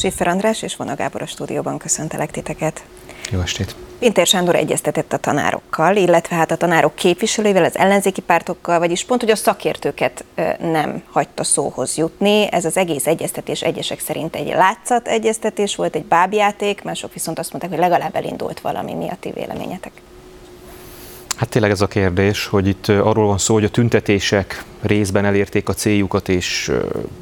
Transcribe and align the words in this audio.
Siffer 0.00 0.28
András 0.28 0.62
és 0.62 0.76
Vona 0.76 0.94
Gábor 0.94 1.22
a 1.22 1.26
stúdióban 1.26 1.78
köszöntelek 1.78 2.30
titeket. 2.30 2.84
Jó 3.30 3.40
estét! 3.40 3.76
Pintér 3.98 4.26
Sándor 4.26 4.54
egyeztetett 4.54 5.12
a 5.12 5.16
tanárokkal, 5.16 5.96
illetve 5.96 6.36
hát 6.36 6.50
a 6.50 6.56
tanárok 6.56 6.94
képviselőivel, 6.94 7.64
az 7.64 7.78
ellenzéki 7.78 8.20
pártokkal, 8.20 8.78
vagyis 8.78 9.04
pont, 9.04 9.20
hogy 9.20 9.30
a 9.30 9.36
szakértőket 9.36 10.24
nem 10.60 11.02
hagyta 11.10 11.44
szóhoz 11.44 11.96
jutni. 11.96 12.48
Ez 12.50 12.64
az 12.64 12.76
egész 12.76 13.06
egyeztetés 13.06 13.62
egyesek 13.62 14.00
szerint 14.00 14.36
egy 14.36 14.46
látszat 14.46 15.08
egyeztetés 15.08 15.76
volt, 15.76 15.94
egy 15.94 16.04
bábjáték, 16.04 16.82
mások 16.82 17.12
viszont 17.12 17.38
azt 17.38 17.50
mondták, 17.50 17.72
hogy 17.72 17.80
legalább 17.80 18.16
elindult 18.16 18.60
valami. 18.60 18.94
Mi 18.94 19.08
a 19.08 19.16
ti 19.20 19.30
véleményetek? 19.30 19.92
Hát 21.36 21.48
tényleg 21.48 21.70
ez 21.70 21.80
a 21.80 21.86
kérdés, 21.86 22.46
hogy 22.46 22.66
itt 22.66 22.88
arról 22.88 23.26
van 23.26 23.38
szó, 23.38 23.54
hogy 23.54 23.64
a 23.64 23.70
tüntetések 23.70 24.64
részben 24.82 25.24
elérték 25.24 25.68
a 25.68 25.74
céljukat, 25.74 26.28
és 26.28 26.72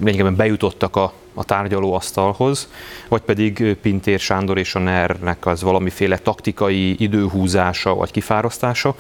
lényegében 0.01 0.37
bejutottak 0.37 0.97
a, 0.97 1.13
a 1.39 1.45
tárgyalóasztalhoz, 1.45 2.69
vagy 3.09 3.21
pedig 3.21 3.77
Pintér 3.83 4.19
Sándor 4.19 4.59
és 4.59 4.75
a 4.75 4.79
NER-nek 4.79 5.47
az 5.47 5.63
valamiféle 5.63 6.19
taktikai 6.19 7.03
időhúzása 7.03 7.95
vagy 7.95 8.11
kifárasztása. 8.11 8.95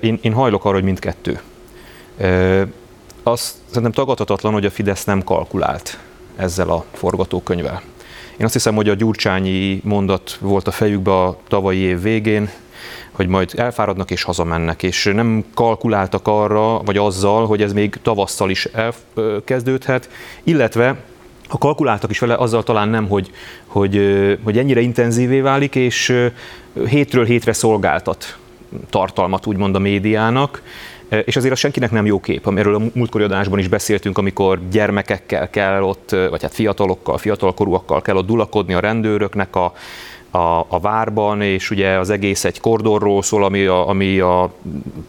Én, 0.00 0.18
én 0.22 0.32
hajlok 0.32 0.64
arra, 0.64 0.74
hogy 0.74 0.84
mindkettő. 0.84 1.40
Azt 3.22 3.54
szerintem 3.66 3.92
tagadhatatlan, 3.92 4.52
hogy 4.52 4.64
a 4.64 4.70
Fidesz 4.70 5.04
nem 5.04 5.24
kalkulált 5.24 5.98
ezzel 6.36 6.70
a 6.70 6.84
forgatókönyvvel. 6.92 7.82
Én 8.36 8.44
azt 8.44 8.52
hiszem, 8.52 8.74
hogy 8.74 8.88
a 8.88 8.94
gyurcsányi 8.94 9.80
mondat 9.84 10.38
volt 10.40 10.68
a 10.68 10.70
fejükbe 10.70 11.12
a 11.12 11.38
tavalyi 11.48 11.78
év 11.78 12.02
végén, 12.02 12.50
hogy 13.12 13.26
majd 13.26 13.52
elfáradnak 13.56 14.10
és 14.10 14.22
hazamennek, 14.22 14.82
és 14.82 15.04
nem 15.04 15.44
kalkuláltak 15.54 16.28
arra, 16.28 16.82
vagy 16.82 16.96
azzal, 16.96 17.46
hogy 17.46 17.62
ez 17.62 17.72
még 17.72 17.98
tavasszal 18.02 18.50
is 18.50 18.68
elkezdődhet, 19.14 20.10
illetve 20.42 20.96
ha 21.48 21.58
kalkuláltak 21.58 22.10
is 22.10 22.18
vele, 22.18 22.34
azzal 22.34 22.62
talán 22.62 22.88
nem, 22.88 23.08
hogy, 23.08 23.30
hogy, 23.66 24.00
hogy 24.42 24.58
ennyire 24.58 24.80
intenzívé 24.80 25.40
válik, 25.40 25.74
és 25.74 26.28
hétről 26.88 27.24
hétre 27.24 27.52
szolgáltat 27.52 28.38
tartalmat 28.90 29.46
úgymond 29.46 29.74
a 29.74 29.78
médiának, 29.78 30.62
és 31.24 31.36
azért 31.36 31.52
az 31.52 31.58
senkinek 31.58 31.90
nem 31.90 32.06
jó 32.06 32.20
kép, 32.20 32.46
amiről 32.46 32.74
a 32.74 32.82
múltkori 32.94 33.24
adásban 33.24 33.58
is 33.58 33.68
beszéltünk, 33.68 34.18
amikor 34.18 34.60
gyermekekkel 34.70 35.50
kell 35.50 35.82
ott, 35.82 36.10
vagy 36.30 36.42
hát 36.42 36.54
fiatalokkal, 36.54 37.18
fiatalkorúakkal 37.18 38.02
kell 38.02 38.16
ott 38.16 38.26
dulakodni 38.26 38.74
a 38.74 38.80
rendőröknek 38.80 39.56
a, 39.56 39.72
a, 40.30 40.66
a 40.68 40.78
várban, 40.80 41.42
és 41.42 41.70
ugye 41.70 41.98
az 41.98 42.10
egész 42.10 42.44
egy 42.44 42.60
kordorról 42.60 43.22
szól, 43.22 43.44
ami 43.44 43.64
a, 43.64 43.88
ami 43.88 44.18
a 44.18 44.52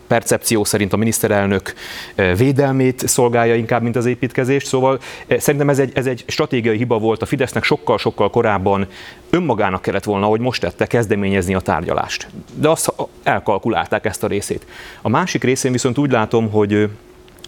percepció 0.08 0.64
szerint 0.64 0.94
a 0.94 0.98
miniszterelnök 0.98 1.74
e, 2.16 2.36
védelmét 2.36 3.08
szolgálja 3.08 3.56
inkább, 3.56 3.82
mint 3.82 3.96
az 3.96 4.06
építkezést. 4.06 4.68
Szóval 4.68 5.00
e, 5.28 5.40
szerintem 5.40 5.70
ez 5.70 5.80
egy, 5.80 5.92
ez 5.96 6.06
egy 6.06 6.24
stratégiai 6.28 6.78
hiba 6.78 7.00
volt 7.00 7.22
a 7.22 7.26
Fidesznek 7.26 7.64
sokkal-sokkal 7.64 8.30
korábban 8.30 8.88
önmagának 9.30 9.82
kellett 9.82 10.04
volna, 10.04 10.26
hogy 10.26 10.40
most 10.40 10.62
tette, 10.62 10.86
kezdeményezni 10.86 11.54
a 11.54 11.60
tárgyalást. 11.60 12.28
De 12.54 12.70
azt 12.70 12.94
elkalkulálták 13.24 14.06
ezt 14.06 14.24
a 14.24 14.28
részét. 14.28 14.66
A 15.02 15.10
másik 15.10 15.44
részén 15.44 15.72
viszont 15.72 15.98
úgy 15.98 16.12
látom, 16.12 16.52
hogy 16.52 16.90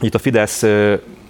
itt 0.02 0.16
a 0.16 0.19
Fidesz 0.19 0.64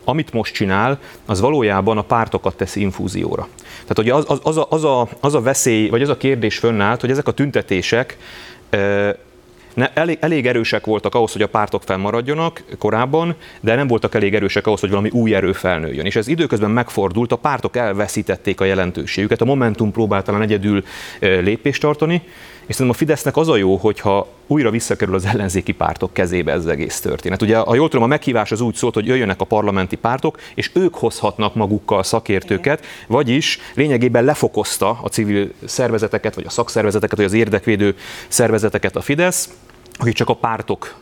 amit 0.03 0.33
most 0.33 0.53
csinál, 0.53 0.99
az 1.25 1.39
valójában 1.39 1.97
a 1.97 2.01
pártokat 2.01 2.55
teszi 2.55 2.81
infúzióra. 2.81 3.47
Tehát 3.81 3.99
ugye 3.99 4.13
az, 4.13 4.25
az, 4.27 4.39
az, 4.43 4.57
a, 4.57 4.67
az, 4.69 4.83
a, 4.83 5.07
az 5.19 5.35
a 5.35 5.41
veszély, 5.41 5.89
vagy 5.89 6.01
az 6.01 6.09
a 6.09 6.17
kérdés 6.17 6.57
fönnállt, 6.57 7.01
hogy 7.01 7.09
ezek 7.09 7.27
a 7.27 7.31
tüntetések 7.31 8.17
ne, 9.73 9.93
elég, 9.93 10.17
elég 10.21 10.47
erősek 10.47 10.85
voltak 10.85 11.15
ahhoz, 11.15 11.31
hogy 11.31 11.41
a 11.41 11.47
pártok 11.47 11.83
fennmaradjanak 11.83 12.63
korábban, 12.77 13.35
de 13.59 13.75
nem 13.75 13.87
voltak 13.87 14.15
elég 14.15 14.35
erősek 14.35 14.67
ahhoz, 14.67 14.79
hogy 14.79 14.89
valami 14.89 15.09
új 15.09 15.35
erő 15.35 15.53
felnőjön. 15.53 16.05
És 16.05 16.15
ez 16.15 16.27
időközben 16.27 16.71
megfordult, 16.71 17.31
a 17.31 17.35
pártok 17.35 17.75
elveszítették 17.75 18.61
a 18.61 18.65
jelentőségüket, 18.65 19.41
a 19.41 19.45
Momentum 19.45 19.91
próbált 19.91 20.25
talán 20.25 20.41
egyedül 20.41 20.83
lépést 21.19 21.81
tartani, 21.81 22.21
és 22.65 22.77
szerintem 22.77 23.01
a 23.01 23.05
Fidesznek 23.05 23.37
az 23.37 23.49
a 23.49 23.55
jó, 23.55 23.75
hogyha 23.75 24.27
újra 24.47 24.69
visszakerül 24.69 25.15
az 25.15 25.25
ellenzéki 25.25 25.71
pártok 25.71 26.13
kezébe 26.13 26.51
ez 26.51 26.59
az 26.59 26.67
egész 26.67 26.99
történet. 26.99 27.41
Ugye, 27.41 27.57
ha 27.57 27.75
jól 27.75 27.89
tudom, 27.89 28.03
a 28.03 28.07
meghívás 28.07 28.51
az 28.51 28.61
úgy 28.61 28.75
szólt, 28.75 28.93
hogy 28.93 29.05
jöjjönek 29.05 29.41
a 29.41 29.45
parlamenti 29.45 29.95
pártok, 29.95 30.39
és 30.55 30.71
ők 30.73 30.95
hozhatnak 30.95 31.55
magukkal 31.55 32.03
szakértőket, 32.03 32.85
vagyis 33.07 33.59
lényegében 33.73 34.23
lefokozta 34.23 34.99
a 35.03 35.07
civil 35.07 35.51
szervezeteket, 35.65 36.35
vagy 36.35 36.45
a 36.45 36.49
szakszervezeteket, 36.49 37.17
vagy 37.17 37.25
az 37.25 37.33
érdekvédő 37.33 37.95
szervezeteket 38.27 38.95
a 38.95 39.01
Fidesz, 39.01 39.49
akik 40.01 40.13
csak 40.13 40.29
a 40.29 40.33
pártok 40.33 40.95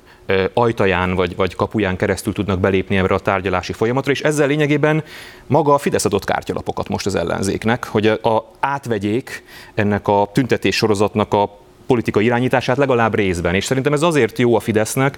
ajtaján 0.54 1.16
vagy, 1.16 1.36
vagy 1.36 1.56
kapuján 1.56 1.96
keresztül 1.96 2.34
tudnak 2.34 2.60
belépni 2.60 2.98
ebbe 2.98 3.14
a 3.14 3.20
tárgyalási 3.20 3.74
folyamatra, 3.74 4.12
és 4.12 4.22
ezzel 4.22 4.48
lényegében 4.48 5.04
maga 5.48 5.74
a 5.74 5.78
Fidesz 5.78 6.06
adott 6.06 6.24
kártyalapokat 6.24 6.90
most 6.90 7.06
az 7.06 7.16
ellenzéknek, 7.16 7.86
hogy 7.86 8.08
a, 8.08 8.30
a, 8.30 8.52
átvegyék 8.60 9.44
ennek 9.74 10.08
a 10.08 10.30
tüntetés 10.34 10.76
sorozatnak 10.76 11.34
a 11.34 11.60
politikai 11.90 12.26
irányítását 12.26 12.78
legalább 12.78 13.16
részben. 13.16 13.56
És 13.56 13.66
szerintem 13.66 13.94
ez 13.94 14.02
azért 14.02 14.38
jó 14.38 14.56
a 14.56 14.60
Fidesznek, 14.60 15.18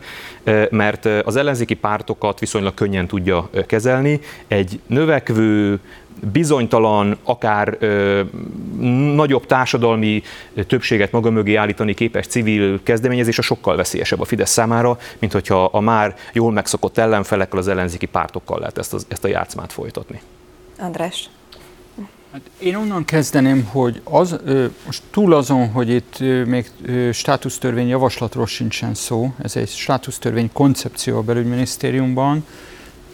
mert 0.70 1.06
az 1.06 1.36
ellenzéki 1.36 1.74
pártokat 1.74 2.40
viszonylag 2.40 2.74
könnyen 2.74 3.08
tudja 3.08 3.50
kezelni. 3.68 4.20
Egy 4.48 4.80
növekvő, 4.88 5.80
bizonytalan, 6.32 7.18
akár 7.24 7.78
ö, 7.80 8.22
nagyobb 9.16 9.46
társadalmi 9.46 10.24
többséget 10.68 11.12
maga 11.12 11.30
mögé 11.30 11.56
állítani 11.56 11.94
képes 11.94 12.28
civil 12.28 12.84
kezdeményezés 12.84 13.38
a 13.38 13.42
sokkal 13.42 13.76
veszélyesebb 13.76 14.20
a 14.22 14.26
Fidesz 14.26 14.52
számára, 14.52 14.98
mint 15.20 15.32
hogyha 15.32 15.64
a 15.64 15.80
már 15.80 16.16
jól 16.34 16.52
megszokott 16.52 16.98
ellenfelekkel, 16.98 17.60
az 17.60 17.68
ellenzéki 17.68 18.06
pártokkal 18.06 18.60
lehet 18.60 18.78
ezt, 18.78 18.94
az, 18.94 19.06
ezt 19.10 19.24
a 19.24 19.28
játszmát 19.28 19.72
folytatni. 19.72 20.22
András? 20.80 21.30
Hát 22.32 22.42
én 22.58 22.76
onnan 22.76 23.06
kezdeném, 23.06 23.64
hogy 23.64 24.02
az, 24.04 24.36
most 24.86 25.02
túl 25.12 25.34
azon, 25.34 25.70
hogy 25.70 25.90
itt 25.90 26.20
még 26.46 26.72
státusztörvény 27.12 27.88
javaslatról 27.88 28.48
sincsen 28.48 28.94
szó, 28.94 29.34
ez 29.42 29.56
egy 29.56 29.70
státusztörvény 29.70 30.50
koncepció 30.54 31.18
a 31.18 31.22
belügyminisztériumban, 31.22 32.46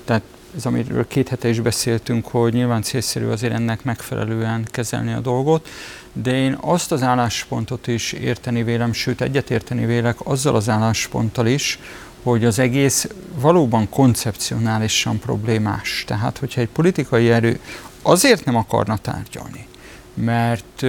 tehát 0.06 0.22
ez 0.56 0.66
amiről 0.66 1.08
két 1.08 1.28
hete 1.28 1.50
is 1.50 1.60
beszéltünk, 1.60 2.28
hogy 2.28 2.54
nyilván 2.54 2.82
célszerű 2.82 3.26
azért 3.26 3.54
ennek 3.54 3.84
megfelelően 3.84 4.68
kezelni 4.72 5.14
a 5.14 5.20
dolgot, 5.20 5.68
de 6.14 6.36
én 6.36 6.58
azt 6.62 6.92
az 6.92 7.02
álláspontot 7.02 7.88
is 7.88 8.12
érteni 8.12 8.64
vélem, 8.64 8.94
sőt 8.94 9.22
egyetérteni 9.22 9.86
vélek 9.86 10.18
azzal 10.24 10.56
az 10.56 10.70
állásponttal 10.70 11.48
is, 11.48 11.80
hogy 12.24 12.46
az 12.46 12.60
egész 12.60 13.08
valóban 13.40 13.90
koncepcionálisan 13.90 15.20
problémás. 15.20 16.04
Tehát, 16.08 16.38
hogyha 16.38 16.62
egy 16.62 16.70
politikai 16.70 17.30
erő 17.30 17.60
azért 18.02 18.46
nem 18.46 18.56
akarna 18.56 18.98
tárgyalni, 18.98 19.68
mert 20.14 20.86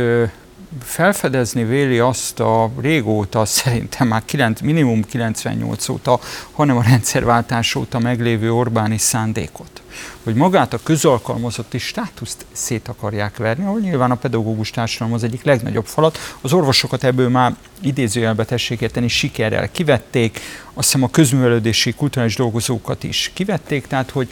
felfedezni 0.83 1.65
véli 1.65 1.99
azt 1.99 2.41
a 2.41 2.71
régóta, 2.81 3.45
szerintem 3.45 4.09
már 4.09 4.23
9, 4.25 4.61
minimum 4.61 5.05
98 5.05 5.89
óta, 5.89 6.21
hanem 6.53 6.77
a 6.77 6.83
rendszerváltás 6.83 7.75
óta 7.75 7.99
meglévő 7.99 8.53
Orbáni 8.53 8.99
szándékot, 8.99 9.83
hogy 10.23 10.35
magát 10.35 10.73
a 10.73 10.81
közalkalmazotti 10.83 11.79
státuszt 11.79 12.47
szét 12.53 12.89
akarják 12.89 13.37
verni, 13.37 13.65
ahol 13.65 13.81
nyilván 13.81 14.11
a 14.11 14.15
pedagógus 14.15 14.71
társadalom 14.71 15.15
az 15.15 15.25
egyik 15.25 15.43
legnagyobb 15.43 15.87
falat. 15.87 16.19
Az 16.41 16.53
orvosokat 16.53 17.05
ebből 17.05 17.29
már 17.29 17.55
idézőjelbe 17.81 18.45
tessék 18.45 18.81
érteni, 18.81 19.09
sikerrel 19.09 19.71
kivették, 19.71 20.41
azt 20.75 20.87
hiszem 20.87 21.03
a 21.03 21.11
közművelődési 21.11 21.93
kulturális 21.93 22.37
dolgozókat 22.37 23.05
is 23.05 23.31
kivették, 23.35 23.87
tehát 23.87 24.11
hogy 24.11 24.29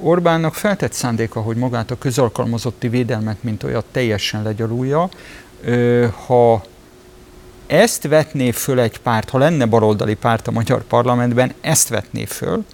Orbánnak 0.00 0.54
feltett 0.54 0.92
szándéka, 0.92 1.40
hogy 1.40 1.56
magát 1.56 1.90
a 1.90 1.98
közalkalmazotti 1.98 2.88
védelmet, 2.88 3.42
mint 3.42 3.62
olyat 3.62 3.84
teljesen 3.92 4.42
legyalulja, 4.42 5.08
ha 6.26 6.62
ezt 7.66 8.08
vetné 8.08 8.50
föl 8.50 8.80
egy 8.80 8.98
párt, 8.98 9.30
ha 9.30 9.38
lenne 9.38 9.66
baloldali 9.66 10.14
párt 10.14 10.46
a 10.46 10.50
magyar 10.50 10.82
parlamentben, 10.82 11.52
ezt 11.60 11.88
vetné 11.88 12.24
föl, 12.24 12.64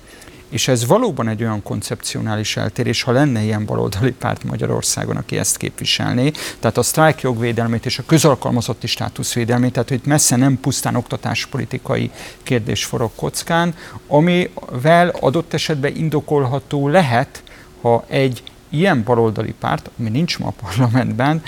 és 0.53 0.69
ez 0.69 0.87
valóban 0.87 1.29
egy 1.29 1.43
olyan 1.43 1.63
koncepcionális 1.63 2.57
eltérés, 2.57 3.03
ha 3.03 3.13
lenne 3.13 3.43
ilyen 3.43 3.65
baloldali 3.65 4.13
párt 4.13 4.45
Magyarországon, 4.45 5.17
aki 5.17 5.39
ezt 5.39 5.57
képviselné, 5.57 6.33
tehát 6.61 6.79
a 6.79 6.83
sztrájk 6.83 7.21
jogvédelmét 7.21 7.87
és 7.87 7.99
a 7.99 8.03
közalkalmazotti 8.07 8.87
státuszvédelmét, 8.87 9.73
tehát 9.73 9.89
hogy 9.89 10.01
messze 10.05 10.37
nem 10.37 10.61
pusztán 10.61 10.97
oktatáspolitikai 10.97 12.11
kérdés 12.43 12.85
forog 12.85 13.11
kockán, 13.15 13.75
amivel 14.07 15.09
adott 15.09 15.55
esetben 15.55 15.97
indokolható 15.97 16.89
lehet, 16.89 17.43
ha 17.81 18.05
egy 18.09 18.43
ilyen 18.69 19.03
baloldali 19.05 19.55
párt, 19.61 19.91
ami 19.99 20.09
nincs 20.09 20.39
ma 20.39 20.47
a 20.47 20.55
parlamentben, 20.67 21.43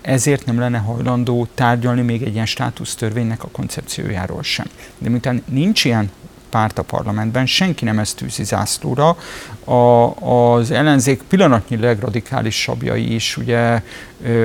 ezért 0.00 0.46
nem 0.46 0.58
lenne 0.58 0.78
hajlandó 0.78 1.48
tárgyalni 1.54 2.02
még 2.02 2.22
egy 2.22 2.32
ilyen 2.32 2.46
státusztörvénynek 2.46 3.44
a 3.44 3.48
koncepciójáról 3.48 4.42
sem. 4.42 4.66
De 4.98 5.08
miután 5.08 5.42
nincs 5.48 5.84
ilyen 5.84 6.10
párt 6.50 6.78
a 6.78 6.82
parlamentben, 6.82 7.46
senki 7.46 7.84
nem 7.84 7.98
ezt 7.98 8.16
tűzi 8.16 8.44
zászlóra. 8.44 9.16
A, 9.64 10.14
az 10.14 10.70
ellenzék 10.70 11.22
pillanatnyi 11.22 11.76
legradikálisabbjai 11.76 13.14
is 13.14 13.36
ugye 13.36 13.82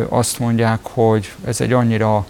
azt 0.09 0.39
mondják, 0.39 0.79
hogy 0.81 1.31
ez 1.45 1.61
egy 1.61 1.73
annyira 1.73 2.25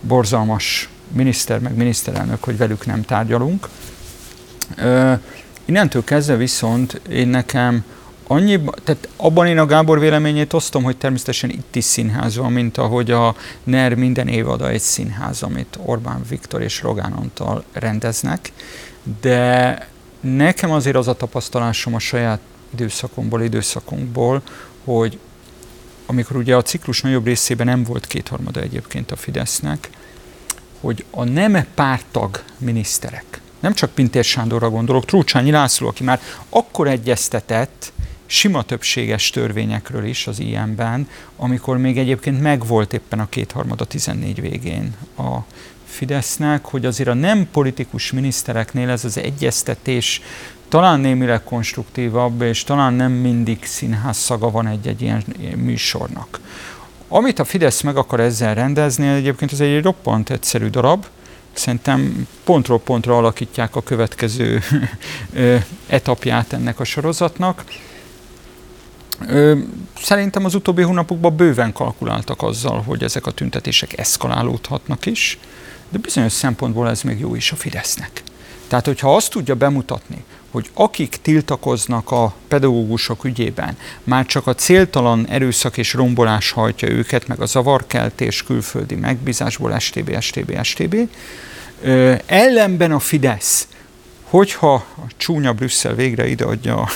borzalmas 0.00 0.88
miniszter, 1.12 1.58
meg 1.58 1.74
miniszterelnök, 1.74 2.44
hogy 2.44 2.56
velük 2.56 2.86
nem 2.86 3.02
tárgyalunk. 3.02 3.68
Innentől 5.64 6.04
kezdve 6.04 6.36
viszont 6.36 7.00
én 7.08 7.28
nekem 7.28 7.84
annyi, 8.26 8.60
tehát 8.84 9.08
abban 9.16 9.46
én 9.46 9.58
a 9.58 9.66
Gábor 9.66 10.00
véleményét 10.00 10.52
osztom, 10.52 10.82
hogy 10.82 10.96
természetesen 10.96 11.50
itt 11.50 11.76
is 11.76 11.84
színház 11.84 12.36
van, 12.36 12.52
mint 12.52 12.78
ahogy 12.78 13.10
a 13.10 13.34
NER 13.64 13.94
minden 13.94 14.28
évada 14.28 14.68
egy 14.68 14.80
színház, 14.80 15.42
amit 15.42 15.78
Orbán 15.84 16.22
Viktor 16.28 16.62
és 16.62 16.82
Rogán 16.82 17.12
Antal 17.12 17.64
rendeznek, 17.72 18.52
de 19.20 19.88
nekem 20.20 20.70
azért 20.70 20.96
az 20.96 21.08
a 21.08 21.14
tapasztalásom 21.14 21.94
a 21.94 21.98
saját 21.98 22.40
időszakomból, 22.74 23.42
időszakunkból, 23.42 24.42
hogy 24.84 25.18
amikor 26.06 26.36
ugye 26.36 26.56
a 26.56 26.62
ciklus 26.62 27.00
nagyobb 27.00 27.26
részében 27.26 27.66
nem 27.66 27.84
volt 27.84 28.06
kétharmada 28.06 28.60
egyébként 28.60 29.10
a 29.10 29.16
Fidesznek, 29.16 29.90
hogy 30.80 31.04
a 31.10 31.24
nem 31.24 31.66
pártag 31.74 32.42
miniszterek, 32.58 33.40
nem 33.60 33.74
csak 33.74 33.90
Pintér 33.90 34.24
Sándorra 34.24 34.70
gondolok, 34.70 35.04
Trúcsányi 35.04 35.50
László, 35.50 35.88
aki 35.88 36.04
már 36.04 36.20
akkor 36.48 36.88
egyeztetett 36.88 37.92
sima 38.26 38.62
többséges 38.62 39.30
törvényekről 39.30 40.04
is 40.04 40.26
az 40.26 40.38
ilyen-ben, 40.38 41.08
amikor 41.36 41.76
még 41.76 41.98
egyébként 41.98 42.40
megvolt 42.40 42.92
éppen 42.92 43.20
a 43.20 43.28
kétharmada 43.28 43.84
14 43.84 44.40
végén 44.40 44.96
a 45.16 45.38
Fidesznek, 45.90 46.64
hogy 46.64 46.86
azért 46.86 47.08
a 47.08 47.14
nem 47.14 47.48
politikus 47.52 48.12
minisztereknél 48.12 48.90
ez 48.90 49.04
az 49.04 49.18
egyeztetés 49.18 50.22
talán 50.68 51.00
némileg 51.00 51.42
konstruktívabb, 51.44 52.42
és 52.42 52.64
talán 52.64 52.94
nem 52.94 53.12
mindig 53.12 53.64
színház 53.64 54.16
szaga 54.16 54.50
van 54.50 54.66
egy-egy 54.66 55.02
ilyen 55.02 55.24
műsornak. 55.56 56.40
Amit 57.08 57.38
a 57.38 57.44
Fidesz 57.44 57.80
meg 57.80 57.96
akar 57.96 58.20
ezzel 58.20 58.54
rendezni, 58.54 59.08
egyébként 59.08 59.52
ez 59.52 59.60
egy 59.60 59.82
roppant 59.82 60.30
egyszerű 60.30 60.68
darab, 60.68 61.06
szerintem 61.52 62.26
pontról 62.44 62.80
pontra 62.80 63.16
alakítják 63.16 63.76
a 63.76 63.82
következő 63.82 64.62
etapját 65.86 66.52
ennek 66.52 66.80
a 66.80 66.84
sorozatnak. 66.84 67.64
Szerintem 69.96 70.44
az 70.44 70.54
utóbbi 70.54 70.82
hónapokban 70.82 71.36
bőven 71.36 71.72
kalkuláltak 71.72 72.42
azzal, 72.42 72.82
hogy 72.82 73.02
ezek 73.02 73.26
a 73.26 73.30
tüntetések 73.30 73.98
eszkalálódhatnak 73.98 75.06
is, 75.06 75.38
de 75.90 75.98
bizonyos 75.98 76.32
szempontból 76.32 76.88
ez 76.88 77.02
még 77.02 77.18
jó 77.18 77.34
is 77.34 77.52
a 77.52 77.56
Fidesznek. 77.56 78.22
Tehát, 78.68 78.86
hogyha 78.86 79.14
azt 79.14 79.30
tudja 79.30 79.54
bemutatni, 79.54 80.24
hogy 80.50 80.70
akik 80.74 81.16
tiltakoznak 81.22 82.10
a 82.10 82.34
pedagógusok 82.48 83.24
ügyében, 83.24 83.76
már 84.04 84.26
csak 84.26 84.46
a 84.46 84.54
céltalan 84.54 85.26
erőszak 85.28 85.76
és 85.76 85.92
rombolás 85.92 86.50
hajtja 86.50 86.88
őket, 86.88 87.26
meg 87.26 87.40
a 87.40 87.46
zavarkeltés 87.46 88.42
külföldi 88.42 88.94
megbízásból, 88.94 89.78
STB, 89.78 90.20
STB, 90.20 90.62
STB, 90.62 90.96
ellenben 92.26 92.92
a 92.92 92.98
Fidesz, 92.98 93.68
hogyha 94.22 94.74
a 94.74 95.06
csúnya 95.16 95.52
Brüsszel 95.52 95.94
végre 95.94 96.28
ideadja 96.28 96.76
a 96.76 96.88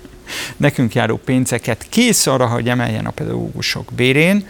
nekünk 0.56 0.94
járó 0.94 1.16
pénzeket, 1.16 1.86
kész 1.88 2.26
arra, 2.26 2.46
hogy 2.46 2.68
emeljen 2.68 3.06
a 3.06 3.10
pedagógusok 3.10 3.92
bérén, 3.92 4.46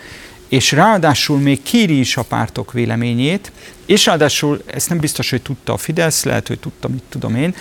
és 0.52 0.72
ráadásul 0.72 1.38
még 1.38 1.62
kéri 1.62 1.99
is 1.99 2.16
a 2.16 2.22
pártok 2.22 2.72
véleményét, 2.72 3.52
és 3.87 4.06
ráadásul 4.06 4.62
ezt 4.66 4.88
nem 4.88 4.99
biztos, 4.99 5.31
hogy 5.31 5.43
tudta 5.43 5.72
a 5.72 5.76
Fidesz, 5.76 6.25
lehet, 6.25 6.49
hogy 6.49 6.58
tudta, 6.58 6.88
mit 6.88 7.02
tudom 7.08 7.37
én, 7.37 7.54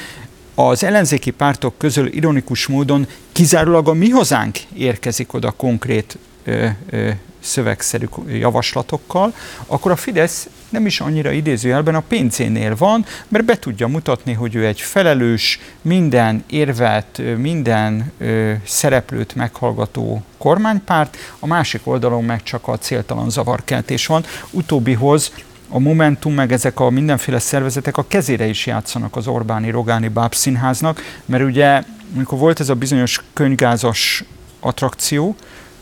az 0.55 0.83
ellenzéki 0.83 1.31
pártok 1.31 1.77
közül 1.77 2.13
ironikus 2.13 2.67
módon 2.67 3.07
kizárólag 3.31 3.87
a 3.87 3.93
mi 3.93 4.09
hazánk 4.09 4.57
érkezik 4.73 5.33
oda 5.33 5.51
konkrét 5.51 6.17
ö, 6.43 6.67
ö, 6.89 7.09
szövegszerű 7.41 8.07
javaslatokkal, 8.27 9.33
akkor 9.65 9.91
a 9.91 9.95
Fidesz 9.95 10.49
nem 10.69 10.85
is 10.85 10.99
annyira 10.99 11.31
idézőjelben 11.31 11.95
a 11.95 12.03
pénzénél 12.07 12.75
van, 12.75 13.05
mert 13.27 13.45
be 13.45 13.59
tudja 13.59 13.87
mutatni, 13.87 14.33
hogy 14.33 14.55
ő 14.55 14.65
egy 14.65 14.81
felelős, 14.81 15.59
minden 15.81 16.43
érvet, 16.47 17.21
minden 17.37 18.11
ö, 18.17 18.53
szereplőt 18.65 19.35
meghallgató 19.35 20.23
kormánypárt, 20.37 21.17
a 21.39 21.47
másik 21.47 21.81
oldalon 21.83 22.23
meg 22.23 22.43
csak 22.43 22.67
a 22.67 22.77
céltalan 22.77 23.29
zavarkeltés 23.29 24.05
van. 24.05 24.23
Utóbbihoz 24.51 25.31
a 25.69 25.79
Momentum, 25.79 26.33
meg 26.33 26.51
ezek 26.51 26.79
a 26.79 26.89
mindenféle 26.89 27.39
szervezetek 27.39 27.97
a 27.97 28.05
kezére 28.07 28.45
is 28.45 28.65
játszanak 28.65 29.15
az 29.15 29.27
Orbáni 29.27 29.69
Rogáni 29.69 30.07
Bábszínháznak, 30.07 31.01
mert 31.25 31.43
ugye, 31.43 31.83
amikor 32.15 32.37
volt 32.37 32.59
ez 32.59 32.69
a 32.69 32.75
bizonyos 32.75 33.21
könygázas 33.33 34.23
attrakció, 34.59 35.35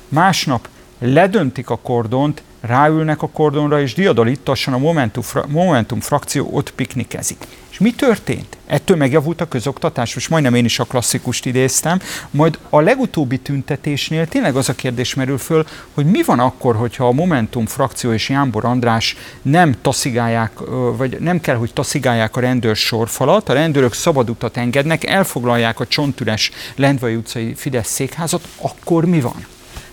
másnap 0.07 0.67
ledöntik 0.99 1.69
a 1.69 1.77
kordont, 1.77 2.43
ráülnek 2.61 3.21
a 3.21 3.29
kordonra, 3.29 3.81
és 3.81 3.93
diadalittassan 3.93 4.73
a 4.73 4.77
Momentum, 4.77 5.23
fra- 5.23 5.47
Momentum 5.47 5.99
frakció 5.99 6.49
ott 6.51 6.71
piknikezik. 6.71 7.37
És 7.71 7.77
mi 7.77 7.91
történt? 7.91 8.57
Ettől 8.65 8.97
megjavult 8.97 9.41
a 9.41 9.47
közoktatás, 9.47 10.13
most 10.13 10.29
majdnem 10.29 10.53
én 10.53 10.65
is 10.65 10.79
a 10.79 10.83
klasszikust 10.83 11.45
idéztem, 11.45 11.99
majd 12.29 12.59
a 12.69 12.79
legutóbbi 12.79 13.37
tüntetésnél 13.37 14.27
tényleg 14.27 14.55
az 14.55 14.69
a 14.69 14.75
kérdés 14.75 15.13
merül 15.13 15.37
föl, 15.37 15.65
hogy 15.93 16.05
mi 16.05 16.23
van 16.23 16.39
akkor, 16.39 16.75
hogyha 16.75 17.07
a 17.07 17.11
Momentum 17.11 17.65
frakció 17.65 18.13
és 18.13 18.29
Jánbor 18.29 18.65
András 18.65 19.15
nem 19.41 19.75
taszigálják, 19.81 20.51
vagy 20.97 21.19
nem 21.19 21.39
kell, 21.39 21.55
hogy 21.55 21.73
taszigálják 21.73 22.35
a 22.35 22.39
rendőr 22.39 22.75
sorfalat, 22.75 23.49
a 23.49 23.53
rendőrök 23.53 23.93
szabad 23.93 24.29
utat 24.29 24.57
engednek, 24.57 25.03
elfoglalják 25.03 25.79
a 25.79 25.87
csontüres 25.87 26.51
Lendvai 26.75 27.15
utcai 27.15 27.53
Fidesz 27.55 27.89
székházat, 27.89 28.47
akkor 28.61 29.05
mi 29.05 29.21
van? 29.21 29.45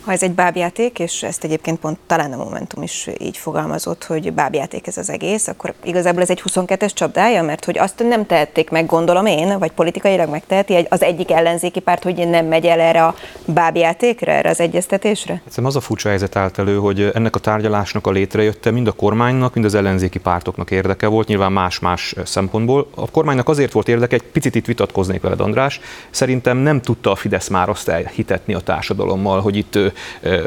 Ha 0.07 0.13
ez 0.13 0.23
egy 0.23 0.33
bábjáték, 0.33 0.99
és 0.99 1.23
ezt 1.23 1.45
egyébként 1.45 1.79
pont 1.79 1.99
talán 2.07 2.33
a 2.33 2.37
Momentum 2.37 2.83
is 2.83 3.09
így 3.19 3.37
fogalmazott, 3.37 4.05
hogy 4.05 4.33
bábjáték 4.33 4.87
ez 4.87 4.97
az 4.97 5.11
egész, 5.11 5.49
akkor 5.49 5.75
igazából 5.85 6.23
ez 6.23 6.31
egy 6.31 6.43
22-es 6.49 6.93
csapdája, 6.95 7.43
mert 7.43 7.65
hogy 7.65 7.79
azt 7.79 8.03
nem 8.09 8.27
tehették 8.27 8.71
meg, 8.71 8.87
gondolom 8.87 9.27
én, 9.27 9.59
vagy 9.59 9.71
politikailag 9.71 10.31
megteheti 10.31 10.87
az 10.89 11.03
egyik 11.03 11.31
ellenzéki 11.31 11.81
párt, 11.81 12.03
hogy 12.03 12.29
nem 12.29 12.47
megy 12.47 12.67
el 12.67 12.81
erre 12.81 13.05
a 13.05 13.15
bábjátékra, 13.45 14.33
erre 14.33 14.49
az 14.49 14.61
egyeztetésre? 14.61 15.43
Egyszerűen 15.45 15.69
az 15.69 15.77
a 15.77 15.81
furcsa 15.81 16.09
helyzet 16.09 16.37
állt 16.37 16.59
elő, 16.59 16.77
hogy 16.77 17.11
ennek 17.15 17.35
a 17.35 17.39
tárgyalásnak 17.39 18.07
a 18.07 18.11
létrejötte 18.11 18.71
mind 18.71 18.87
a 18.87 18.93
kormánynak, 18.93 19.55
mind 19.55 19.67
az 19.67 19.75
ellenzéki 19.75 20.19
pártoknak 20.19 20.71
érdeke 20.71 21.07
volt, 21.07 21.29
nyilván 21.29 21.53
más-más 21.53 22.15
szempontból. 22.25 22.89
A 22.95 23.11
kormánynak 23.11 23.49
azért 23.49 23.73
volt 23.73 23.89
érdeke, 23.89 24.15
egy 24.15 24.23
picit 24.23 24.55
itt 24.55 24.67
vitatkoznék 24.67 25.21
veled, 25.21 25.41
András. 25.41 25.81
Szerintem 26.11 26.57
nem 26.57 26.81
tudta 26.81 27.11
a 27.11 27.17
Fidesz 27.17 27.49
már 27.49 27.69
azt 27.69 27.89
elhitetni 27.89 28.55
a 28.55 28.61
társadalommal, 28.61 29.41
hogy 29.41 29.57
itt 29.57 29.79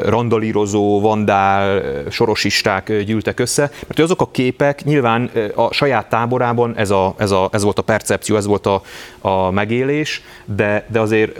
randalírozó, 0.04 1.00
vandál, 1.00 1.82
sorosisták 2.10 3.02
gyűltek 3.02 3.40
össze, 3.40 3.70
mert 3.86 3.98
azok 3.98 4.20
a 4.20 4.30
képek 4.30 4.84
nyilván 4.84 5.30
a 5.54 5.72
saját 5.72 6.08
táborában 6.08 6.76
ez, 6.76 6.90
a, 6.90 7.14
ez, 7.16 7.30
a, 7.30 7.48
ez 7.52 7.62
volt 7.62 7.78
a 7.78 7.82
percepció, 7.82 8.36
ez 8.36 8.46
volt 8.46 8.66
a, 8.66 8.82
a 9.20 9.50
megélés, 9.50 10.22
de, 10.44 10.86
de 10.88 11.00
azért 11.00 11.38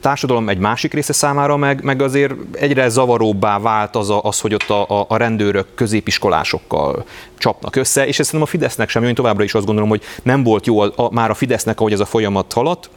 társadalom 0.00 0.48
egy 0.48 0.58
másik 0.58 0.92
része 0.92 1.12
számára 1.12 1.56
meg, 1.56 1.82
meg 1.82 2.02
azért 2.02 2.34
egyre 2.52 2.88
zavaróbbá 2.88 3.58
vált 3.58 3.96
az, 3.96 4.10
a, 4.10 4.22
az 4.22 4.40
hogy 4.40 4.54
ott 4.54 4.70
a, 4.70 5.06
a, 5.08 5.16
rendőrök 5.16 5.66
középiskolásokkal 5.74 7.04
csapnak 7.38 7.76
össze, 7.76 8.06
és 8.06 8.18
ezt 8.18 8.30
szerintem 8.30 8.42
a 8.42 8.50
Fidesznek 8.50 8.88
sem, 8.88 9.04
én 9.04 9.14
továbbra 9.14 9.44
is 9.44 9.54
azt 9.54 9.66
gondolom, 9.66 9.90
hogy 9.90 10.02
nem 10.22 10.42
volt 10.42 10.66
jó 10.66 10.80
a, 10.80 10.92
a, 10.96 11.12
már 11.12 11.30
a 11.30 11.34
Fidesznek, 11.34 11.80
ahogy 11.80 11.92
ez 11.92 12.00
a 12.00 12.04
folyamat 12.04 12.52
haladt, 12.52 12.90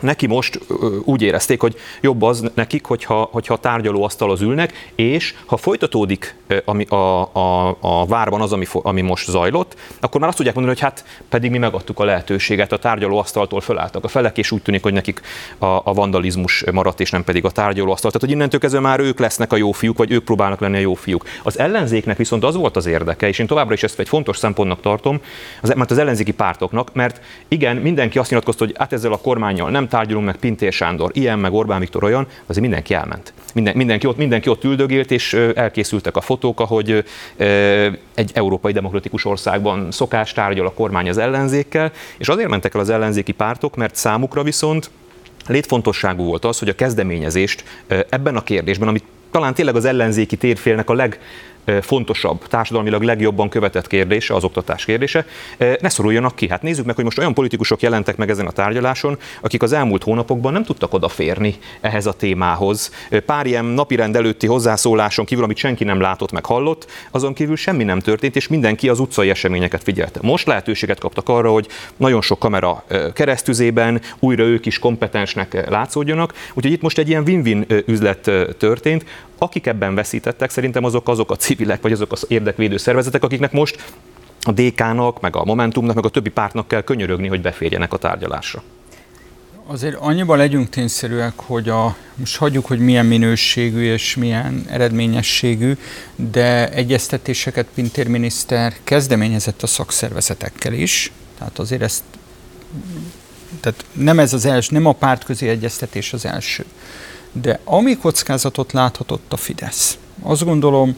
Neki 0.00 0.26
most 0.26 0.60
úgy 1.04 1.22
érezték, 1.22 1.60
hogy 1.60 1.76
jobb 2.00 2.22
az 2.22 2.50
nekik, 2.54 2.84
hogyha, 2.84 3.28
hogyha 3.32 3.54
a 3.54 3.58
tárgyalóasztalhoz 3.58 4.40
ülnek, 4.40 4.92
és 4.94 5.34
ha 5.46 5.56
folytatódik 5.56 6.36
ami 6.64 6.84
a, 6.84 7.20
a, 7.32 7.76
a 7.80 8.06
várban 8.06 8.40
az, 8.40 8.52
ami, 8.52 8.64
ami 8.72 9.00
most 9.00 9.30
zajlott, 9.30 9.76
akkor 10.00 10.20
már 10.20 10.28
azt 10.28 10.36
tudják 10.36 10.54
mondani, 10.54 10.76
hogy 10.78 10.84
hát 10.88 11.04
pedig 11.28 11.50
mi 11.50 11.58
megadtuk 11.58 12.00
a 12.00 12.04
lehetőséget, 12.04 12.72
a 12.72 12.78
tárgyalóasztaltól 12.78 13.60
fölálltak 13.60 14.04
a 14.04 14.08
felek, 14.08 14.38
és 14.38 14.50
úgy 14.50 14.62
tűnik, 14.62 14.82
hogy 14.82 14.92
nekik 14.92 15.20
a, 15.58 15.66
a 15.66 15.92
vandalizmus 15.92 16.64
maradt, 16.72 17.00
és 17.00 17.10
nem 17.10 17.24
pedig 17.24 17.44
a 17.44 17.50
tárgyalóasztal. 17.50 18.10
Tehát, 18.10 18.26
hogy 18.26 18.36
innentől 18.36 18.60
kezdve 18.60 18.80
már 18.80 19.00
ők 19.00 19.18
lesznek 19.18 19.52
a 19.52 19.56
jó 19.56 19.72
fiúk, 19.72 19.98
vagy 19.98 20.12
ők 20.12 20.24
próbálnak 20.24 20.60
lenni 20.60 20.76
a 20.76 20.80
jó 20.80 20.94
fiúk. 20.94 21.24
Az 21.42 21.58
ellenzéknek 21.58 22.16
viszont 22.16 22.44
az 22.44 22.54
volt 22.54 22.76
az 22.76 22.86
érdeke, 22.86 23.28
és 23.28 23.38
én 23.38 23.46
továbbra 23.46 23.74
is 23.74 23.82
ezt 23.82 23.98
egy 23.98 24.08
fontos 24.08 24.36
szempontnak 24.36 24.80
tartom, 24.80 25.20
az, 25.62 25.72
mert 25.76 25.90
az 25.90 25.98
ellenzéki 25.98 26.32
pártoknak, 26.32 26.94
mert 26.94 27.20
igen, 27.48 27.76
mindenki 27.76 28.18
azt 28.18 28.30
nyilatkozta, 28.30 28.64
hogy 28.64 28.74
hát 28.78 28.92
ezzel 28.92 29.12
a 29.12 29.18
kormányjal 29.18 29.70
nem 29.70 29.87
tárgyalunk, 29.88 30.26
meg 30.26 30.36
Pintér 30.36 30.72
Sándor, 30.72 31.10
ilyen, 31.14 31.38
meg 31.38 31.52
Orbán 31.52 31.80
Viktor 31.80 32.04
olyan, 32.04 32.26
azért 32.46 32.60
mindenki 32.60 32.94
elment. 32.94 33.32
Minden, 33.54 33.76
mindenki, 33.76 34.06
ott, 34.06 34.16
mindenki 34.16 34.48
ott 34.48 34.64
üldögélt, 34.64 35.10
és 35.10 35.34
elkészültek 35.54 36.16
a 36.16 36.20
fotók, 36.20 36.60
ahogy 36.60 37.04
egy 38.14 38.30
európai 38.34 38.72
demokratikus 38.72 39.24
országban 39.24 39.90
szokás 39.90 40.32
tárgyal 40.32 40.66
a 40.66 40.72
kormány 40.72 41.08
az 41.08 41.18
ellenzékkel, 41.18 41.92
és 42.18 42.28
azért 42.28 42.48
mentek 42.48 42.74
el 42.74 42.80
az 42.80 42.90
ellenzéki 42.90 43.32
pártok, 43.32 43.76
mert 43.76 43.94
számukra 43.94 44.42
viszont 44.42 44.90
létfontosságú 45.46 46.24
volt 46.24 46.44
az, 46.44 46.58
hogy 46.58 46.68
a 46.68 46.74
kezdeményezést 46.74 47.64
ebben 48.08 48.36
a 48.36 48.42
kérdésben, 48.42 48.88
amit 48.88 49.04
talán 49.30 49.54
tényleg 49.54 49.76
az 49.76 49.84
ellenzéki 49.84 50.36
térfélnek 50.36 50.90
a 50.90 50.94
leg 50.94 51.18
legfontosabb, 51.72 52.46
társadalmilag 52.46 53.02
legjobban 53.02 53.48
követett 53.48 53.86
kérdése, 53.86 54.34
az 54.34 54.44
oktatás 54.44 54.84
kérdése, 54.84 55.26
ne 55.80 55.88
szoruljanak 55.88 56.36
ki. 56.36 56.48
Hát 56.48 56.62
nézzük 56.62 56.84
meg, 56.84 56.94
hogy 56.94 57.04
most 57.04 57.18
olyan 57.18 57.34
politikusok 57.34 57.82
jelentek 57.82 58.16
meg 58.16 58.30
ezen 58.30 58.46
a 58.46 58.50
tárgyaláson, 58.50 59.18
akik 59.40 59.62
az 59.62 59.72
elmúlt 59.72 60.02
hónapokban 60.02 60.52
nem 60.52 60.64
tudtak 60.64 60.94
odaférni 60.94 61.54
ehhez 61.80 62.06
a 62.06 62.12
témához. 62.12 62.92
Pár 63.26 63.46
ilyen 63.46 63.64
napirend 63.64 64.16
előtti 64.16 64.46
hozzászóláson 64.46 65.24
kívül, 65.24 65.44
amit 65.44 65.56
senki 65.56 65.84
nem 65.84 66.00
látott 66.00 66.32
meg 66.32 66.46
hallott, 66.46 66.90
azon 67.10 67.34
kívül 67.34 67.56
semmi 67.56 67.84
nem 67.84 68.00
történt, 68.00 68.36
és 68.36 68.48
mindenki 68.48 68.88
az 68.88 68.98
utcai 68.98 69.30
eseményeket 69.30 69.82
figyelte. 69.82 70.20
Most 70.22 70.46
lehetőséget 70.46 70.98
kaptak 70.98 71.28
arra, 71.28 71.50
hogy 71.50 71.66
nagyon 71.96 72.22
sok 72.22 72.38
kamera 72.38 72.84
keresztüzében 73.14 74.00
újra 74.18 74.42
ők 74.42 74.66
is 74.66 74.78
kompetensnek 74.78 75.68
látszódjanak. 75.68 76.32
Úgyhogy 76.54 76.72
itt 76.72 76.82
most 76.82 76.98
egy 76.98 77.08
ilyen 77.08 77.22
win-win 77.26 77.66
üzlet 77.86 78.30
történt. 78.58 79.04
Akik 79.40 79.66
ebben 79.66 79.94
veszítettek, 79.94 80.50
szerintem 80.50 80.84
azok 80.84 81.08
azok 81.08 81.30
a 81.30 81.36
civilek, 81.58 81.82
vagy 81.82 81.92
azok 81.92 82.12
az 82.12 82.24
érdekvédő 82.28 82.76
szervezetek, 82.76 83.22
akiknek 83.22 83.52
most 83.52 83.84
a 84.42 84.52
DK-nak, 84.52 85.20
meg 85.20 85.36
a 85.36 85.44
Momentumnak, 85.44 85.94
meg 85.94 86.04
a 86.04 86.08
többi 86.08 86.30
pártnak 86.30 86.68
kell 86.68 86.82
könyörögni, 86.82 87.28
hogy 87.28 87.40
beférjenek 87.40 87.92
a 87.92 87.96
tárgyalásra. 87.96 88.62
Azért 89.66 89.94
annyiban 89.94 90.38
legyünk 90.38 90.68
tényszerűek, 90.68 91.32
hogy 91.36 91.68
a, 91.68 91.96
most 92.14 92.36
hagyjuk, 92.36 92.66
hogy 92.66 92.78
milyen 92.78 93.06
minőségű 93.06 93.92
és 93.92 94.16
milyen 94.16 94.64
eredményességű, 94.68 95.76
de 96.16 96.70
egyeztetéseket 96.70 97.66
Pintér 97.74 98.08
miniszter 98.08 98.74
kezdeményezett 98.84 99.62
a 99.62 99.66
szakszervezetekkel 99.66 100.72
is, 100.72 101.12
tehát 101.38 101.58
azért 101.58 101.82
ezt 101.82 102.02
tehát 103.60 103.84
nem 103.92 104.18
ez 104.18 104.32
az 104.32 104.44
első, 104.44 104.74
nem 104.74 104.86
a 104.86 104.92
pártközi 104.92 105.48
egyeztetés 105.48 106.12
az 106.12 106.24
első. 106.24 106.64
De 107.32 107.60
ami 107.64 107.96
kockázatot 107.96 108.72
láthatott 108.72 109.32
a 109.32 109.36
Fidesz, 109.36 109.98
azt 110.22 110.44
gondolom, 110.44 110.96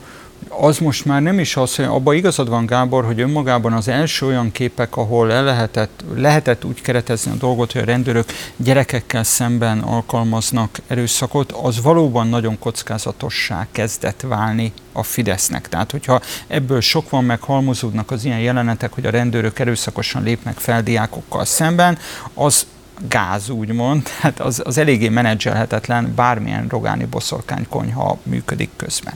az 0.49 0.79
most 0.79 1.05
már 1.05 1.23
nem 1.23 1.39
is 1.39 1.57
az, 1.57 1.77
hogy 1.77 1.85
abban 1.85 2.15
igazad 2.15 2.49
van 2.49 2.67
Gábor, 2.67 3.05
hogy 3.05 3.21
önmagában 3.21 3.73
az 3.73 3.89
első 3.89 4.27
olyan 4.27 4.53
képek, 4.53 4.97
ahol 4.97 5.33
el 5.33 5.45
lehetett, 5.45 6.05
lehetett 6.15 6.65
úgy 6.65 6.81
keretezni 6.81 7.31
a 7.31 7.35
dolgot, 7.35 7.73
hogy 7.73 7.81
a 7.81 7.85
rendőrök 7.85 8.33
gyerekekkel 8.57 9.25
szemben 9.25 9.79
alkalmaznak 9.79 10.79
erőszakot, 10.87 11.53
az 11.53 11.83
valóban 11.83 12.29
nagyon 12.29 12.59
kockázatossá 12.59 13.67
kezdett 13.73 14.21
válni 14.21 14.73
a 14.93 15.03
Fidesznek. 15.03 15.69
Tehát, 15.69 15.91
hogyha 15.91 16.21
ebből 16.47 16.81
sok 16.81 17.11
van, 17.11 17.25
meg 17.25 17.41
halmozódnak 17.41 18.11
az 18.11 18.25
ilyen 18.25 18.41
jelenetek, 18.41 18.93
hogy 18.93 19.07
a 19.07 19.11
rendőrök 19.11 19.59
erőszakosan 19.59 20.23
lépnek 20.23 20.59
fel 20.59 20.83
diákokkal 20.83 21.45
szemben, 21.45 21.99
az 22.35 22.67
gáz, 23.09 23.49
úgymond, 23.49 24.03
tehát 24.03 24.41
az, 24.49 24.63
az 24.65 24.79
eléggé 24.79 25.09
menedzselhetetlen, 25.09 26.13
bármilyen 26.15 26.67
rogáni 26.69 27.05
boszorkánykonyha 27.05 28.19
működik 28.23 28.71
közben. 28.77 29.15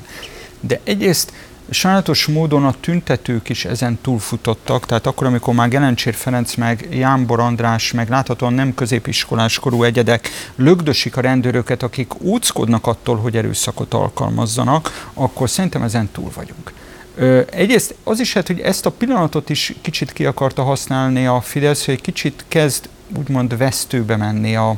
De 0.67 0.81
egyrészt 0.85 1.33
sajnálatos 1.71 2.27
módon 2.27 2.65
a 2.65 2.75
tüntetők 2.81 3.49
is 3.49 3.65
ezen 3.65 3.99
túlfutottak, 4.03 4.87
tehát 4.87 5.07
akkor, 5.07 5.27
amikor 5.27 5.55
már 5.55 5.69
Gelencsér 5.69 6.15
Ferenc, 6.15 6.55
meg 6.55 6.89
Jánbor 6.91 7.41
András, 7.41 7.93
meg 7.93 8.09
láthatóan 8.09 8.53
nem 8.53 8.75
középiskolás 8.75 9.59
korú 9.59 9.83
egyedek 9.83 10.29
lögdösik 10.57 11.17
a 11.17 11.21
rendőröket, 11.21 11.83
akik 11.83 12.21
úckodnak 12.21 12.87
attól, 12.87 13.17
hogy 13.17 13.37
erőszakot 13.37 13.95
alkalmazzanak, 13.95 15.11
akkor 15.15 15.51
szerintem 15.51 15.83
ezen 15.83 16.09
túl 16.13 16.31
vagyunk. 16.35 16.73
Ö, 17.17 17.41
egyrészt 17.51 17.95
az 18.05 18.21
is 18.21 18.35
lehet, 18.35 18.49
hogy 18.49 18.61
ezt 18.61 18.87
a 18.87 18.91
pillanatot 18.91 19.51
is 19.51 19.75
kicsit 19.81 20.13
ki 20.13 20.27
akarta 20.27 20.63
használni 20.63 21.27
a 21.27 21.41
Fidesz, 21.41 21.85
hogy 21.85 21.95
egy 21.95 22.01
kicsit 22.01 22.45
kezd 22.49 22.89
úgymond 23.17 23.57
vesztőbe 23.57 24.17
menni 24.17 24.57
a, 24.57 24.77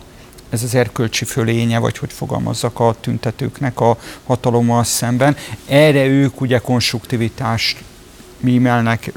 ez 0.57 0.63
az 0.63 0.75
erkölcsi 0.75 1.25
fölénye, 1.25 1.79
vagy 1.79 1.99
hogy 1.99 2.13
fogalmazzak 2.13 2.81
a 2.81 2.97
tüntetőknek 3.01 3.81
a 3.81 3.99
hatalommal 4.25 4.85
szemben. 4.85 5.37
Erre 5.67 6.07
ők 6.07 6.41
ugye 6.41 6.59
konstruktivitást 6.59 7.79
mímelnek, 8.41 9.13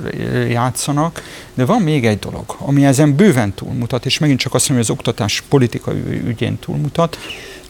játszanak, 0.49 1.23
de 1.53 1.65
van 1.65 1.81
még 1.81 2.05
egy 2.05 2.19
dolog, 2.19 2.55
ami 2.57 2.85
ezen 2.85 3.15
bőven 3.15 3.53
túlmutat, 3.53 4.05
és 4.05 4.17
megint 4.17 4.39
csak 4.39 4.53
azt 4.53 4.69
mondom, 4.69 4.87
hogy 4.87 4.95
az 4.95 4.99
oktatás 4.99 5.43
politikai 5.49 6.21
ügyén 6.25 6.59
túlmutat, 6.59 7.17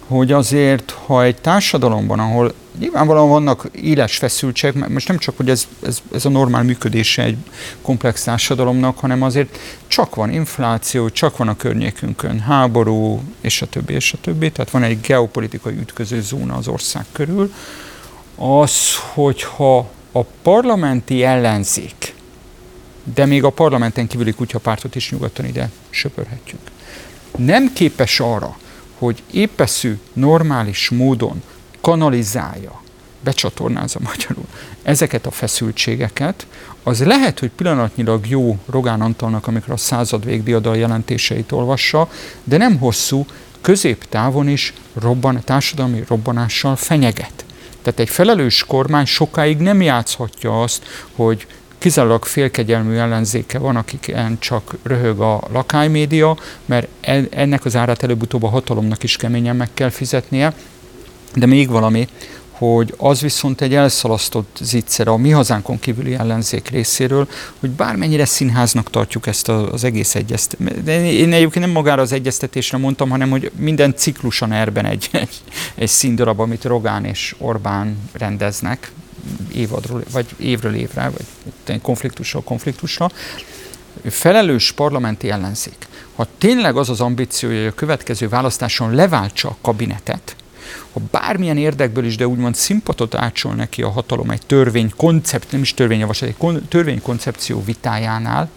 hogy 0.07 0.31
azért, 0.31 0.91
ha 1.05 1.23
egy 1.23 1.41
társadalomban, 1.41 2.19
ahol 2.19 2.53
nyilvánvalóan 2.79 3.29
vannak 3.29 3.69
éles 3.71 4.17
feszültségek, 4.17 4.87
most 4.87 5.07
nem 5.07 5.17
csak, 5.17 5.37
hogy 5.37 5.49
ez, 5.49 5.67
ez, 5.81 6.01
ez 6.13 6.25
a 6.25 6.29
normál 6.29 6.63
működése 6.63 7.23
egy 7.23 7.37
komplex 7.81 8.23
társadalomnak, 8.23 8.97
hanem 8.97 9.21
azért 9.21 9.57
csak 9.87 10.15
van 10.15 10.31
infláció, 10.31 11.09
csak 11.09 11.37
van 11.37 11.47
a 11.47 11.55
környékünkön 11.55 12.39
háború, 12.39 13.21
és 13.41 13.61
a 13.61 13.65
többi, 13.65 13.93
és 13.93 14.13
a 14.13 14.17
többi, 14.21 14.51
tehát 14.51 14.71
van 14.71 14.83
egy 14.83 15.01
geopolitikai 15.01 15.73
ütköző 15.73 16.21
zóna 16.21 16.55
az 16.55 16.67
ország 16.67 17.05
körül, 17.11 17.53
az, 18.35 18.95
hogyha 19.13 19.89
a 20.11 20.23
parlamenti 20.23 21.23
ellenzék, 21.23 22.13
de 23.13 23.25
még 23.25 23.43
a 23.43 23.49
parlamenten 23.49 24.07
kívüli 24.07 24.31
kutyapártot 24.31 24.95
is 24.95 25.11
nyugodtan 25.11 25.45
ide 25.45 25.71
söpörhetjük, 25.89 26.59
nem 27.37 27.73
képes 27.73 28.19
arra, 28.19 28.57
hogy 28.97 29.23
épeszű, 29.31 29.97
normális 30.13 30.89
módon 30.89 31.41
kanalizálja, 31.81 32.81
becsatornázza 33.21 33.99
magyarul 34.03 34.45
ezeket 34.83 35.25
a 35.25 35.31
feszültségeket, 35.31 36.47
az 36.83 37.03
lehet, 37.03 37.39
hogy 37.39 37.49
pillanatnyilag 37.49 38.27
jó 38.27 38.57
Rogán 38.69 39.01
Antalnak, 39.01 39.47
amikor 39.47 39.73
a 39.73 39.77
század 39.77 40.25
végdiadal 40.25 40.77
jelentéseit 40.77 41.51
olvassa, 41.51 42.09
de 42.43 42.57
nem 42.57 42.77
hosszú, 42.77 43.25
középtávon 43.61 44.47
is 44.47 44.73
robban, 44.93 45.41
társadalmi 45.43 46.03
robbanással 46.07 46.75
fenyeget. 46.75 47.45
Tehát 47.81 47.99
egy 47.99 48.09
felelős 48.09 48.63
kormány 48.67 49.05
sokáig 49.05 49.57
nem 49.57 49.81
játszhatja 49.81 50.61
azt, 50.61 50.83
hogy 51.15 51.47
kizárólag 51.77 52.25
félkegyelmű 52.25 52.95
ellenzéke 52.95 53.59
van, 53.59 53.75
akiken 53.75 54.39
csak 54.39 54.75
röhög 54.83 55.19
a 55.19 55.41
lakánymédia, 55.51 56.37
mert 56.65 56.87
ennek 57.29 57.65
az 57.65 57.75
árát 57.75 58.03
előbb-utóbb 58.03 58.43
a 58.43 58.49
hatalomnak 58.49 59.03
is 59.03 59.15
keményen 59.15 59.55
meg 59.55 59.69
kell 59.73 59.89
fizetnie. 59.89 60.53
De 61.35 61.45
még 61.45 61.69
valami, 61.69 62.07
hogy 62.59 62.93
az 62.97 63.21
viszont 63.21 63.61
egy 63.61 63.75
elszalasztott 63.75 64.57
zicser 64.61 65.07
a 65.07 65.17
mi 65.17 65.29
hazánkon 65.29 65.79
kívüli 65.79 66.13
ellenzék 66.13 66.69
részéről, 66.69 67.27
hogy 67.59 67.69
bármennyire 67.69 68.25
színháznak 68.25 68.89
tartjuk 68.89 69.27
ezt 69.27 69.49
az 69.49 69.83
egész 69.83 70.15
egyeztetést. 70.15 70.87
Én 70.87 71.33
egyébként 71.33 71.65
nem 71.65 71.73
magára 71.73 72.01
az 72.01 72.11
egyeztetésre 72.11 72.77
mondtam, 72.77 73.09
hanem 73.09 73.29
hogy 73.29 73.51
minden 73.55 73.95
ciklusan 73.95 74.51
erben 74.51 74.85
egy, 74.85 75.09
egy, 75.11 75.41
egy 75.75 75.87
színdarab, 75.87 76.39
amit 76.39 76.63
Rogán 76.63 77.05
és 77.05 77.35
Orbán 77.37 77.97
rendeznek, 78.11 78.91
évadról, 79.53 80.03
vagy 80.11 80.25
évről 80.37 80.75
évre, 80.75 81.11
vagy 81.65 81.81
konfliktusról 81.81 82.43
konfliktusra, 82.43 83.09
felelős 84.09 84.71
parlamenti 84.71 85.29
ellenzék, 85.29 85.87
ha 86.15 86.27
tényleg 86.37 86.77
az 86.77 86.89
az 86.89 87.01
ambíciója, 87.01 87.57
hogy 87.57 87.67
a 87.67 87.73
következő 87.73 88.29
választáson 88.29 88.93
leváltsa 88.93 89.49
a 89.49 89.55
kabinetet, 89.61 90.35
ha 90.93 91.01
bármilyen 91.11 91.57
érdekből 91.57 92.05
is, 92.05 92.15
de 92.15 92.27
úgymond 92.27 92.55
szimpatot 92.55 93.15
átsol 93.15 93.53
neki 93.53 93.81
a 93.81 93.89
hatalom 93.89 94.29
egy 94.29 94.45
törvény 94.45 94.91
koncept, 94.95 95.51
nem 95.51 95.61
is 95.61 95.73
törvényjavaslat, 95.73 96.29
egy 96.29 96.61
törvénykoncepció 96.67 97.63
vitájánál, 97.63 98.49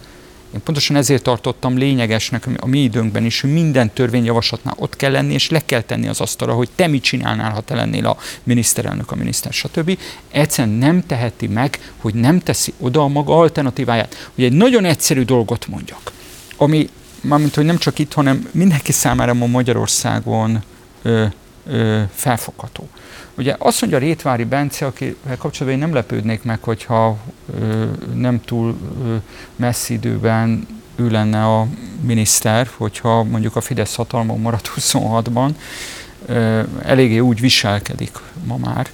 én 0.55 0.63
pontosan 0.65 0.97
ezért 0.97 1.23
tartottam 1.23 1.77
lényegesnek 1.77 2.49
a 2.57 2.67
mi 2.67 2.79
időnkben 2.79 3.25
is, 3.25 3.41
hogy 3.41 3.53
minden 3.53 3.93
törvényjavaslatnál 3.93 4.75
ott 4.79 4.97
kell 4.97 5.11
lenni, 5.11 5.33
és 5.33 5.51
le 5.51 5.65
kell 5.65 5.81
tenni 5.81 6.09
az 6.09 6.21
asztalra, 6.21 6.55
hogy 6.55 6.69
te 6.75 6.87
mit 6.87 7.03
csinálnál, 7.03 7.51
ha 7.51 7.61
te 7.61 7.75
lennél 7.75 8.07
a 8.07 8.17
miniszterelnök, 8.43 9.11
a 9.11 9.15
miniszter, 9.15 9.53
stb. 9.53 9.99
Egyszerűen 10.31 10.77
nem 10.77 11.07
teheti 11.07 11.47
meg, 11.47 11.93
hogy 11.97 12.15
nem 12.15 12.39
teszi 12.39 12.73
oda 12.79 13.03
a 13.03 13.09
maga 13.09 13.39
alternatíváját. 13.39 14.31
Hogy 14.35 14.45
egy 14.45 14.53
nagyon 14.53 14.85
egyszerű 14.85 15.23
dolgot 15.23 15.67
mondjak, 15.67 16.13
ami, 16.57 16.89
mármint, 17.21 17.55
hogy 17.55 17.65
nem 17.65 17.79
csak 17.79 17.99
itt, 17.99 18.13
hanem 18.13 18.49
mindenki 18.51 18.93
számára 18.93 19.35
ma 19.35 19.47
Magyarországon 19.47 20.63
ö, 21.03 21.25
ö, 21.67 22.03
felfogható. 22.15 22.89
Ugye 23.35 23.55
azt 23.59 23.81
mondja 23.81 23.99
Rétvári 23.99 24.45
Bence, 24.45 24.87
akivel 24.87 25.37
kapcsolatban 25.39 25.69
én 25.73 25.79
nem 25.79 25.95
lepődnék 25.95 26.43
meg, 26.43 26.63
hogyha 26.63 27.17
ö, 27.61 27.85
nem 28.15 28.41
túl 28.41 28.77
messzi 29.57 29.93
időben 29.95 30.67
ő 30.97 31.11
lenne 31.11 31.45
a 31.45 31.67
miniszter, 32.01 32.69
hogyha 32.77 33.23
mondjuk 33.23 33.57
a 33.57 33.61
Fidesz 33.61 33.95
hatalmon 33.95 34.41
maradt 34.41 34.71
26-ban, 34.77 35.51
ö, 36.27 36.63
eléggé 36.83 37.19
úgy 37.19 37.41
viselkedik 37.41 38.19
ma 38.45 38.57
már. 38.57 38.91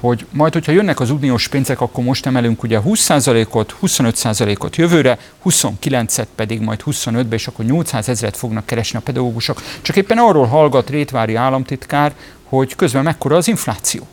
Hogy 0.00 0.26
majd, 0.30 0.52
hogyha 0.52 0.72
jönnek 0.72 1.00
az 1.00 1.10
uniós 1.10 1.48
pénzek, 1.48 1.80
akkor 1.80 2.04
most 2.04 2.26
emelünk 2.26 2.62
ugye 2.62 2.80
20%-ot, 2.84 3.76
25%-ot 3.82 4.76
jövőre, 4.76 5.18
29-et 5.44 6.26
pedig 6.34 6.60
majd 6.60 6.82
25-be, 6.86 7.34
és 7.34 7.46
akkor 7.46 7.64
800 7.64 8.08
ezeret 8.08 8.36
fognak 8.36 8.66
keresni 8.66 8.98
a 8.98 9.02
pedagógusok. 9.02 9.62
Csak 9.82 9.96
éppen 9.96 10.18
arról 10.18 10.46
hallgat 10.46 10.90
Rétvári 10.90 11.34
államtitkár, 11.34 12.12
hogy 12.44 12.76
közben 12.76 13.02
mekkora 13.02 13.36
az 13.36 13.48
infláció. 13.48 14.06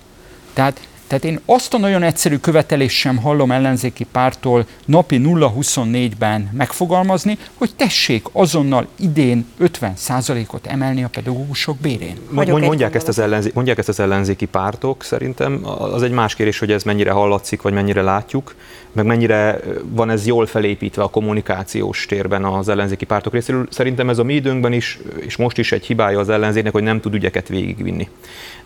Tehát 0.53 0.87
Tehát 1.07 1.23
én 1.23 1.39
azt 1.45 1.73
a 1.73 1.77
nagyon 1.77 2.03
egyszerű 2.03 2.37
követelést 2.37 2.95
sem 2.95 3.17
hallom 3.17 3.51
ellenzéki 3.51 4.05
pártól 4.11 4.65
napi 4.85 5.21
0-24-ben 5.23 6.49
megfogalmazni, 6.53 7.37
hogy 7.53 7.75
tessék 7.75 8.25
azonnal 8.31 8.87
idén 8.95 9.45
50%-ot 9.59 10.67
emelni 10.67 11.03
a 11.03 11.07
pedagógusok 11.07 11.77
bérén. 11.77 12.17
Mondják 12.29 12.95
ezt, 12.95 13.07
az 13.07 13.19
ellenzé, 13.19 13.51
mondják 13.53 13.77
ezt 13.77 13.89
az 13.89 13.99
ellenzéki 13.99 14.45
pártok 14.45 15.03
szerintem. 15.03 15.59
Az 15.63 16.03
egy 16.03 16.11
más 16.11 16.35
kérdés, 16.35 16.59
hogy 16.59 16.71
ez 16.71 16.83
mennyire 16.83 17.11
hallatszik, 17.11 17.61
vagy 17.61 17.73
mennyire 17.73 18.01
látjuk, 18.01 18.55
meg 18.91 19.05
mennyire 19.05 19.59
van 19.89 20.09
ez 20.09 20.25
jól 20.25 20.45
felépítve 20.45 21.03
a 21.03 21.07
kommunikációs 21.07 22.05
térben 22.05 22.43
az 22.45 22.69
ellenzéki 22.69 23.05
pártok 23.05 23.33
részéről. 23.33 23.67
Szerintem 23.69 24.09
ez 24.09 24.17
a 24.17 24.23
mi 24.23 24.33
időnkben 24.33 24.73
is, 24.73 24.99
és 25.19 25.35
most 25.35 25.57
is 25.57 25.71
egy 25.71 25.85
hibája 25.85 26.19
az 26.19 26.29
ellenzéknek, 26.29 26.73
hogy 26.73 26.83
nem 26.83 26.99
tud 26.99 27.13
ügyeket 27.13 27.47
végigvinni. 27.47 28.09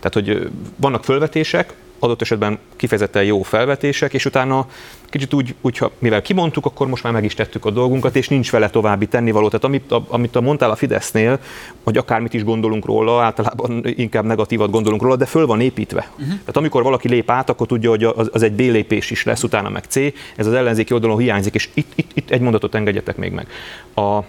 Tehát, 0.00 0.14
hogy 0.14 0.50
vannak 0.76 1.04
fölvetések, 1.04 1.74
adott 2.00 2.22
esetben 2.22 2.58
kifejezetten 2.76 3.24
jó 3.24 3.42
felvetések, 3.42 4.12
és 4.12 4.24
utána 4.24 4.66
kicsit 5.10 5.34
úgy, 5.34 5.54
úgy 5.60 5.78
ha, 5.78 5.90
mivel 5.98 6.22
kimondtuk, 6.22 6.66
akkor 6.66 6.88
most 6.88 7.02
már 7.02 7.12
meg 7.12 7.24
is 7.24 7.34
tettük 7.34 7.64
a 7.64 7.70
dolgunkat, 7.70 8.16
és 8.16 8.28
nincs 8.28 8.50
vele 8.50 8.70
további 8.70 9.06
tennivaló. 9.06 9.46
Tehát 9.46 9.64
amit, 9.64 9.92
a, 9.92 10.04
amit 10.08 10.36
a 10.36 10.40
mondtál 10.40 10.70
a 10.70 10.76
Fidesznél, 10.76 11.38
hogy 11.84 11.96
akármit 11.96 12.34
is 12.34 12.44
gondolunk 12.44 12.84
róla, 12.84 13.22
általában 13.22 13.82
inkább 13.84 14.24
negatívat 14.24 14.70
gondolunk 14.70 15.02
róla, 15.02 15.16
de 15.16 15.26
föl 15.26 15.46
van 15.46 15.60
építve. 15.60 16.08
Uh-huh. 16.10 16.26
Tehát 16.26 16.56
amikor 16.56 16.82
valaki 16.82 17.08
lép 17.08 17.30
át, 17.30 17.50
akkor 17.50 17.66
tudja, 17.66 17.90
hogy 17.90 18.04
az, 18.04 18.30
az 18.32 18.42
egy 18.42 18.52
B 18.52 18.58
lépés 18.58 19.10
is 19.10 19.24
lesz, 19.24 19.42
utána 19.42 19.68
meg 19.68 19.84
C. 19.88 19.96
Ez 20.36 20.46
az 20.46 20.52
ellenzéki 20.52 20.92
oldalon 20.92 21.18
hiányzik, 21.18 21.54
és 21.54 21.68
itt, 21.74 21.92
itt, 21.94 22.10
itt 22.14 22.30
egy 22.30 22.40
mondatot 22.40 22.74
engedjetek 22.74 23.16
még 23.16 23.32
meg. 23.32 23.46
A, 23.94 24.24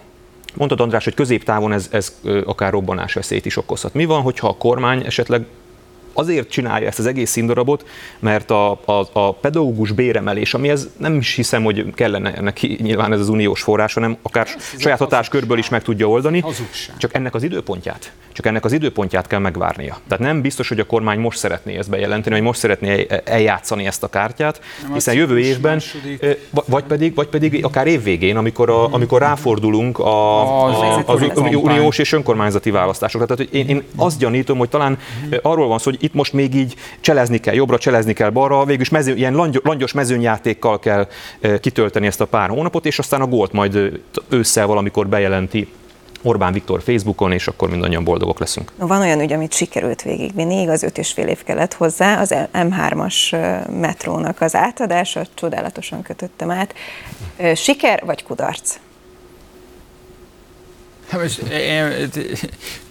Mondtad 0.54 0.80
András, 0.80 1.04
hogy 1.04 1.14
középtávon 1.14 1.72
ez, 1.72 1.88
ez 1.90 2.20
akár 2.44 2.72
robbanás 2.72 3.12
veszélyt 3.12 3.46
is 3.46 3.56
okozhat. 3.56 3.94
Mi 3.94 4.04
van, 4.04 4.22
hogyha 4.22 4.48
a 4.48 4.56
kormány 4.56 5.02
esetleg 5.06 5.46
azért 6.12 6.50
csinálja 6.50 6.86
ezt 6.86 6.98
az 6.98 7.06
egész 7.06 7.30
színdarabot, 7.30 7.86
mert 8.18 8.50
a, 8.50 8.70
a, 8.70 9.08
a 9.12 9.32
pedagógus 9.34 9.92
béremelés, 9.92 10.54
ami 10.54 10.68
ez 10.68 10.88
nem 10.96 11.14
is 11.14 11.34
hiszem, 11.34 11.64
hogy 11.64 11.94
kellene 11.94 12.40
neki 12.40 12.78
nyilván 12.82 13.12
ez 13.12 13.20
az 13.20 13.28
uniós 13.28 13.62
forrás, 13.62 13.94
hanem 13.94 14.16
akár 14.22 14.46
ez 14.74 14.80
saját 14.80 14.98
hatáskörből 14.98 15.58
is 15.58 15.68
meg 15.68 15.82
tudja 15.82 16.08
oldani, 16.08 16.40
hazugság. 16.40 16.96
csak 16.96 17.14
ennek 17.14 17.34
az 17.34 17.42
időpontját, 17.42 18.12
csak 18.32 18.46
ennek 18.46 18.64
az 18.64 18.72
időpontját 18.72 19.26
kell 19.26 19.38
megvárnia. 19.38 19.98
Tehát 20.08 20.24
nem 20.24 20.40
biztos, 20.40 20.68
hogy 20.68 20.80
a 20.80 20.84
kormány 20.84 21.18
most 21.18 21.38
szeretné 21.38 21.76
ezt 21.76 21.90
bejelenteni, 21.90 22.34
vagy 22.34 22.44
most 22.44 22.58
szeretné 22.58 23.06
eljátszani 23.24 23.86
ezt 23.86 24.02
a 24.02 24.08
kártyát, 24.08 24.60
nem 24.82 24.92
hiszen 24.92 25.14
jövő 25.14 25.38
évben, 25.38 25.72
második. 25.72 26.38
vagy 26.50 26.84
pedig, 26.84 27.14
vagy 27.14 27.28
pedig 27.28 27.64
akár 27.64 27.86
évvégén, 27.86 28.36
amikor, 28.36 28.70
a, 28.70 28.92
amikor 28.92 29.20
ráfordulunk 29.20 29.98
a, 29.98 30.42
a, 30.66 31.04
az, 31.06 31.22
az 31.34 31.40
uniós 31.54 31.98
és 31.98 32.12
önkormányzati 32.12 32.70
választásokra. 32.70 33.26
Tehát 33.26 33.52
én, 33.52 33.68
én 33.68 33.82
azt 33.96 34.18
gyanítom, 34.18 34.58
hogy 34.58 34.68
talán 34.68 34.98
arról 35.42 35.68
van 35.68 35.78
szó, 35.78 35.90
hogy 35.90 36.01
itt 36.02 36.14
most 36.14 36.32
még 36.32 36.54
így 36.54 36.74
cselezni 37.00 37.38
kell 37.38 37.54
jobbra, 37.54 37.78
cselezni 37.78 38.12
kell 38.12 38.30
balra, 38.30 38.64
végül 38.64 38.82
is 38.82 38.88
mező, 38.88 39.14
ilyen 39.14 39.50
langyos 39.62 39.92
mezőnyjátékkal 39.92 40.78
kell 40.78 41.08
kitölteni 41.60 42.06
ezt 42.06 42.20
a 42.20 42.26
pár 42.26 42.48
hónapot, 42.48 42.86
és 42.86 42.98
aztán 42.98 43.20
a 43.20 43.26
gólt 43.26 43.52
majd 43.52 44.00
ősszel 44.28 44.66
valamikor 44.66 45.08
bejelenti 45.08 45.68
Orbán 46.22 46.52
Viktor 46.52 46.82
Facebookon, 46.82 47.32
és 47.32 47.48
akkor 47.48 47.70
mindannyian 47.70 48.04
boldogok 48.04 48.38
leszünk. 48.38 48.72
Van 48.76 49.00
olyan 49.00 49.20
ügy, 49.20 49.32
amit 49.32 49.52
sikerült 49.52 50.02
végigvinni, 50.02 50.60
igaz 50.60 50.82
öt 50.82 50.98
és 50.98 51.12
fél 51.12 51.26
év 51.26 51.42
kellett 51.44 51.74
hozzá, 51.74 52.20
az 52.20 52.34
M3-as 52.52 53.36
metrónak 53.80 54.40
az 54.40 54.54
átadása, 54.54 55.26
csodálatosan 55.34 56.02
kötöttem 56.02 56.50
át. 56.50 56.74
Siker 57.54 58.02
vagy 58.04 58.22
kudarc? 58.22 58.78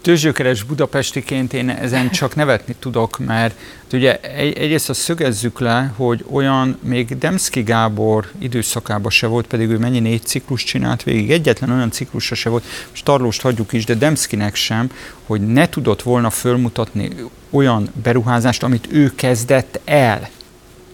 Tőzsőkeres 0.02 0.64
budapestiként 0.64 1.54
én 1.54 1.70
ezen 1.70 2.10
csak 2.10 2.36
nevetni 2.36 2.76
tudok, 2.80 3.20
mert 3.20 3.56
ugye 3.94 4.20
egy, 4.20 4.58
egyrészt 4.58 4.90
azt 4.90 5.00
szögezzük 5.00 5.60
le, 5.60 5.94
hogy 5.96 6.26
olyan 6.32 6.78
még 6.84 7.18
Demszki 7.18 7.62
Gábor 7.62 8.32
időszakában 8.40 9.12
se 9.12 9.28
volt, 9.28 9.48
pedig 9.48 9.70
ő 9.70 9.78
mennyi 9.78 10.00
négy 10.00 10.24
ciklus 10.24 10.64
csinált 10.64 11.04
végig, 11.04 11.32
egyetlen 11.32 11.70
olyan 11.70 11.92
ciklusa 11.92 12.36
se 12.36 12.50
volt, 12.50 12.64
most 12.90 13.06
Tarlóst 13.06 13.42
hagyjuk 13.42 13.74
is, 13.74 13.86
de 13.86 13.94
Demszkinek 13.94 14.56
sem, 14.56 14.92
hogy 15.26 15.42
ne 15.42 15.70
tudott 15.70 16.02
volna 16.02 16.30
fölmutatni 16.30 17.10
olyan 17.50 17.90
beruházást, 18.04 18.64
amit 18.64 18.88
ő 18.92 19.12
kezdett 19.16 19.80
el. 19.86 20.30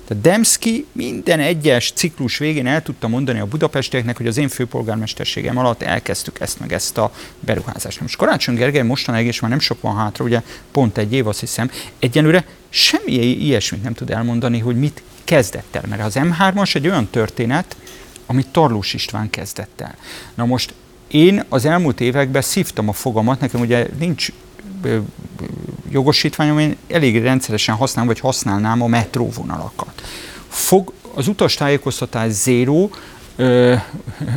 Tehát 0.08 0.24
Demszki 0.24 0.86
minden 0.92 1.40
egyes 1.40 1.92
ciklus 1.92 2.38
végén 2.38 2.68
el 2.68 2.84
tudta 2.84 3.08
mondani 3.08 3.40
a 3.40 3.46
budapestieknek, 3.46 4.18
hogy 4.18 4.28
az 4.28 4.38
én 4.38 4.48
főpolgármesterségem 4.48 5.58
alatt 5.58 5.82
elkezdtük 5.82 6.40
ezt 6.40 6.60
meg 6.60 6.74
ezt 6.74 6.98
a 6.98 7.12
beruházást. 7.40 8.02
Most 8.02 8.18
Karácsony 8.18 8.56
Gergely 8.56 8.82
mostanáig, 8.82 9.26
és 9.26 9.40
már 9.40 9.50
nem 9.50 9.60
sok 9.60 9.82
van 9.82 9.96
hátra, 9.96 10.26
ugye 10.26 10.42
pont 10.72 10.98
egy 10.98 11.14
év 11.14 11.28
azt 11.28 11.40
hiszem, 11.40 11.72
egyenlőre 12.00 12.46
semmi 12.70 13.12
ilyesmit 13.12 13.84
nem 13.84 13.94
tud 13.94 14.10
elmondani, 14.10 14.60
hogy 14.60 14.80
mit 14.80 15.02
kezdett 15.24 15.76
el. 15.76 15.84
Mert 15.88 16.02
az 16.02 16.16
M3-as 16.20 16.76
egy 16.76 16.88
olyan 16.88 17.08
történet, 17.08 17.76
amit 18.26 18.48
Tarlós 18.48 18.94
István 18.94 19.30
kezdett 19.30 19.82
el. 19.82 19.96
Na 20.36 20.46
most 20.46 20.74
én 21.08 21.44
az 21.50 21.66
elmúlt 21.66 22.02
években 22.02 22.42
szívtam 22.42 22.90
a 22.90 22.94
fogamat, 22.94 23.40
nekem 23.40 23.62
ugye 23.62 23.88
nincs 24.00 24.30
jogosítványom, 25.90 26.60
én 26.60 26.76
elég 26.88 27.22
rendszeresen 27.22 27.76
használom, 27.76 28.08
vagy 28.08 28.20
használnám 28.20 28.82
a 28.82 28.88
metróvonalakat. 28.88 30.02
Fog, 30.48 30.94
az 31.14 31.28
utastájékoztatás 31.28 32.32
zéró, 32.32 32.92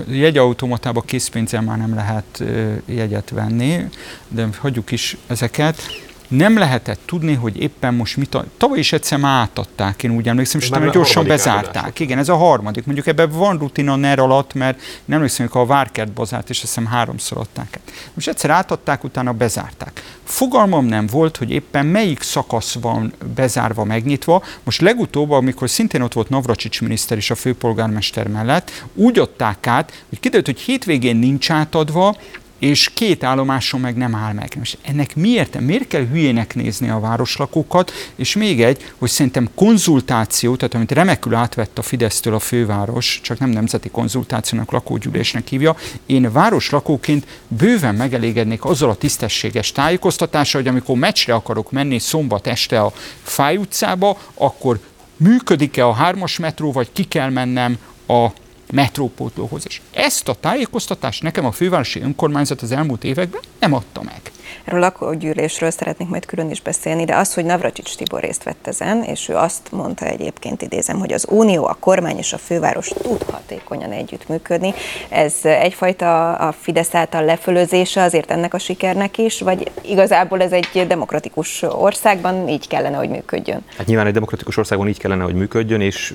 jegyautomatába 0.08 1.00
készpénzzel 1.00 1.60
már 1.60 1.78
nem 1.78 1.94
lehet 1.94 2.42
jegyet 2.84 3.30
venni, 3.30 3.84
de 4.28 4.48
hagyjuk 4.58 4.90
is 4.90 5.16
ezeket 5.26 6.09
nem 6.30 6.58
lehetett 6.58 7.00
tudni, 7.04 7.34
hogy 7.34 7.60
éppen 7.60 7.94
most 7.94 8.16
mit 8.16 8.34
a... 8.34 8.44
Tavaly 8.56 8.78
is 8.78 8.92
egyszer 8.92 9.18
már 9.18 9.40
átadták, 9.40 10.02
én 10.02 10.10
úgy 10.10 10.28
emlékszem, 10.28 10.60
és 10.60 10.68
hogy 10.68 10.90
gyorsan 10.90 11.26
bezárták. 11.26 11.76
Áldás. 11.76 12.00
Igen, 12.00 12.18
ez 12.18 12.28
a 12.28 12.36
harmadik. 12.36 12.84
Mondjuk 12.84 13.06
ebben 13.06 13.30
van 13.30 13.58
rutina 13.58 13.96
NER 13.96 14.18
alatt, 14.18 14.54
mert 14.54 14.80
nem 15.04 15.16
emlékszem, 15.16 15.48
hogy 15.50 15.62
a 15.62 15.66
Várkert 15.66 16.12
bazárt, 16.12 16.50
és 16.50 16.62
azt 16.62 16.74
hiszem 16.74 16.86
háromszor 16.86 17.38
adták 17.38 17.68
el. 17.72 17.94
Most 18.14 18.28
egyszer 18.28 18.50
átadták, 18.50 19.04
utána 19.04 19.32
bezárták. 19.32 20.02
Fogalmam 20.24 20.84
nem 20.84 21.06
volt, 21.06 21.36
hogy 21.36 21.50
éppen 21.50 21.86
melyik 21.86 22.22
szakasz 22.22 22.74
van 22.80 23.12
bezárva, 23.34 23.84
megnyitva. 23.84 24.42
Most 24.62 24.80
legutóbb, 24.80 25.30
amikor 25.30 25.70
szintén 25.70 26.00
ott 26.00 26.12
volt 26.12 26.28
Navracsics 26.28 26.80
miniszter 26.80 27.16
is 27.16 27.30
a 27.30 27.34
főpolgármester 27.34 28.28
mellett, 28.28 28.84
úgy 28.94 29.18
adták 29.18 29.66
át, 29.66 30.04
hogy 30.08 30.20
kiderült, 30.20 30.46
hogy 30.46 30.60
hétvégén 30.60 31.16
nincs 31.16 31.50
átadva, 31.50 32.16
és 32.60 32.90
két 32.94 33.24
állomáson 33.24 33.80
meg 33.80 33.96
nem 33.96 34.14
áll 34.14 34.32
meg. 34.32 34.52
Most 34.58 34.78
ennek 34.82 35.16
miért? 35.16 35.60
Miért 35.60 35.86
kell 35.86 36.06
hülyének 36.06 36.54
nézni 36.54 36.88
a 36.88 37.00
városlakókat? 37.00 37.92
És 38.14 38.34
még 38.34 38.62
egy, 38.62 38.92
hogy 38.98 39.10
szerintem 39.10 39.48
konzultáció, 39.54 40.56
tehát 40.56 40.74
amit 40.74 40.92
remekül 40.92 41.34
átvett 41.34 41.78
a 41.78 41.82
Fidesztől 41.82 42.34
a 42.34 42.38
főváros, 42.38 43.20
csak 43.22 43.38
nem 43.38 43.50
nemzeti 43.50 43.88
konzultációnak, 43.88 44.72
lakógyűlésnek 44.72 45.48
hívja, 45.48 45.76
én 46.06 46.32
városlakóként 46.32 47.26
bőven 47.48 47.94
megelégednék 47.94 48.64
azzal 48.64 48.90
a 48.90 48.94
tisztességes 48.94 49.72
tájékoztatással, 49.72 50.60
hogy 50.60 50.70
amikor 50.70 50.96
meccsre 50.96 51.34
akarok 51.34 51.70
menni 51.70 51.98
szombat 51.98 52.46
este 52.46 52.80
a 52.80 52.92
Fáj 53.22 53.56
utcába, 53.56 54.18
akkor 54.34 54.78
működik-e 55.16 55.86
a 55.86 55.92
hármas 55.92 56.38
metró, 56.38 56.72
vagy 56.72 56.88
ki 56.92 57.04
kell 57.04 57.30
mennem 57.30 57.78
a 58.06 58.28
metrópótlóhoz. 58.70 59.62
És 59.66 59.80
ezt 59.92 60.28
a 60.28 60.34
tájékoztatást 60.34 61.22
nekem 61.22 61.44
a 61.44 61.52
fővárosi 61.52 62.00
önkormányzat 62.00 62.62
az 62.62 62.72
elmúlt 62.72 63.04
években 63.04 63.40
nem 63.58 63.72
adta 63.72 64.02
meg. 64.02 64.20
Erről 64.64 64.82
a 64.82 64.84
lakógyűlésről 64.84 65.70
szeretnék 65.70 66.08
majd 66.08 66.26
külön 66.26 66.50
is 66.50 66.60
beszélni, 66.60 67.04
de 67.04 67.16
az, 67.16 67.34
hogy 67.34 67.44
Navracsics 67.44 67.96
Tibor 67.96 68.20
részt 68.20 68.42
vett 68.42 68.66
ezen, 68.66 69.02
és 69.02 69.28
ő 69.28 69.36
azt 69.36 69.72
mondta 69.72 70.04
egyébként, 70.06 70.62
idézem, 70.62 70.98
hogy 70.98 71.12
az 71.12 71.26
Unió, 71.28 71.66
a 71.66 71.76
kormány 71.80 72.18
és 72.18 72.32
a 72.32 72.38
főváros 72.38 72.88
tud 72.88 73.22
hatékonyan 73.22 73.92
együttműködni. 73.92 74.74
Ez 75.08 75.34
egyfajta 75.42 76.34
a 76.34 76.52
Fidesz 76.52 76.94
által 76.94 77.24
lefölözése 77.24 78.02
azért 78.02 78.30
ennek 78.30 78.54
a 78.54 78.58
sikernek 78.58 79.18
is, 79.18 79.40
vagy 79.40 79.70
igazából 79.82 80.42
ez 80.42 80.52
egy 80.52 80.86
demokratikus 80.86 81.62
országban 81.62 82.48
így 82.48 82.68
kellene, 82.68 82.96
hogy 82.96 83.08
működjön? 83.08 83.64
Hát 83.76 83.86
nyilván 83.86 84.06
egy 84.06 84.12
demokratikus 84.12 84.56
országban 84.56 84.88
így 84.88 84.98
kellene, 84.98 85.24
hogy 85.24 85.34
működjön, 85.34 85.80
és 85.80 86.14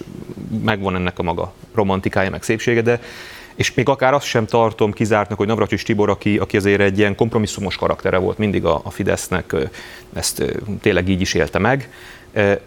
megvan 0.64 0.96
ennek 0.96 1.20
a 1.20 1.24
maga 1.24 1.54
romantikája, 1.74 2.30
meg 2.30 2.44
szépsége, 2.44 2.82
de 2.82 3.00
és 3.56 3.74
még 3.74 3.90
akár 3.90 4.14
azt 4.14 4.26
sem 4.26 4.46
tartom 4.46 4.92
kizártnak, 4.92 5.38
hogy 5.38 5.48
Navracsis 5.48 5.84
Tibor, 5.84 6.10
aki, 6.10 6.38
aki 6.38 6.58
azért 6.58 6.82
egy 6.82 6.98
ilyen 6.98 7.16
kompromisszumos 7.16 7.76
karaktere 7.76 8.18
volt 8.18 8.38
mindig 8.38 8.66
a, 8.66 8.82
a 8.84 8.90
Fidesznek, 8.90 9.56
ezt 10.14 10.44
tényleg 10.82 11.10
így 11.10 11.22
is 11.22 11.34
élte 11.34 11.60
meg. 11.60 11.90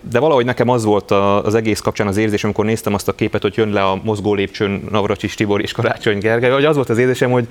De 0.01 0.19
valahogy 0.19 0.45
nekem 0.45 0.69
az 0.69 0.85
volt 0.85 1.11
az 1.11 1.55
egész 1.55 1.81
kapcsán 1.81 2.07
az 2.07 2.17
érzés, 2.17 2.45
amikor 2.45 2.65
néztem 2.65 2.95
azt 2.95 3.09
a 3.09 3.15
képet, 3.15 3.43
hogy 3.43 3.57
jön 3.57 3.69
le 3.69 3.85
a 3.85 4.01
mozgó 4.03 4.35
lépcsőn 4.35 4.85
Navracsis 4.91 5.35
Tibor 5.35 5.61
és 5.61 5.73
Karácsony 5.73 6.19
Gergely, 6.19 6.51
hogy 6.51 6.65
az 6.65 6.77
volt 6.77 6.89
az 6.89 6.99
érzésem, 6.99 7.31
hogy, 7.31 7.49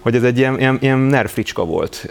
hogy 0.00 0.14
ez 0.14 0.22
egy 0.22 0.38
ilyen, 0.38 0.58
ilyen, 0.58 0.78
ilyen 0.80 0.98
nerfricska 0.98 1.64
volt 1.64 2.06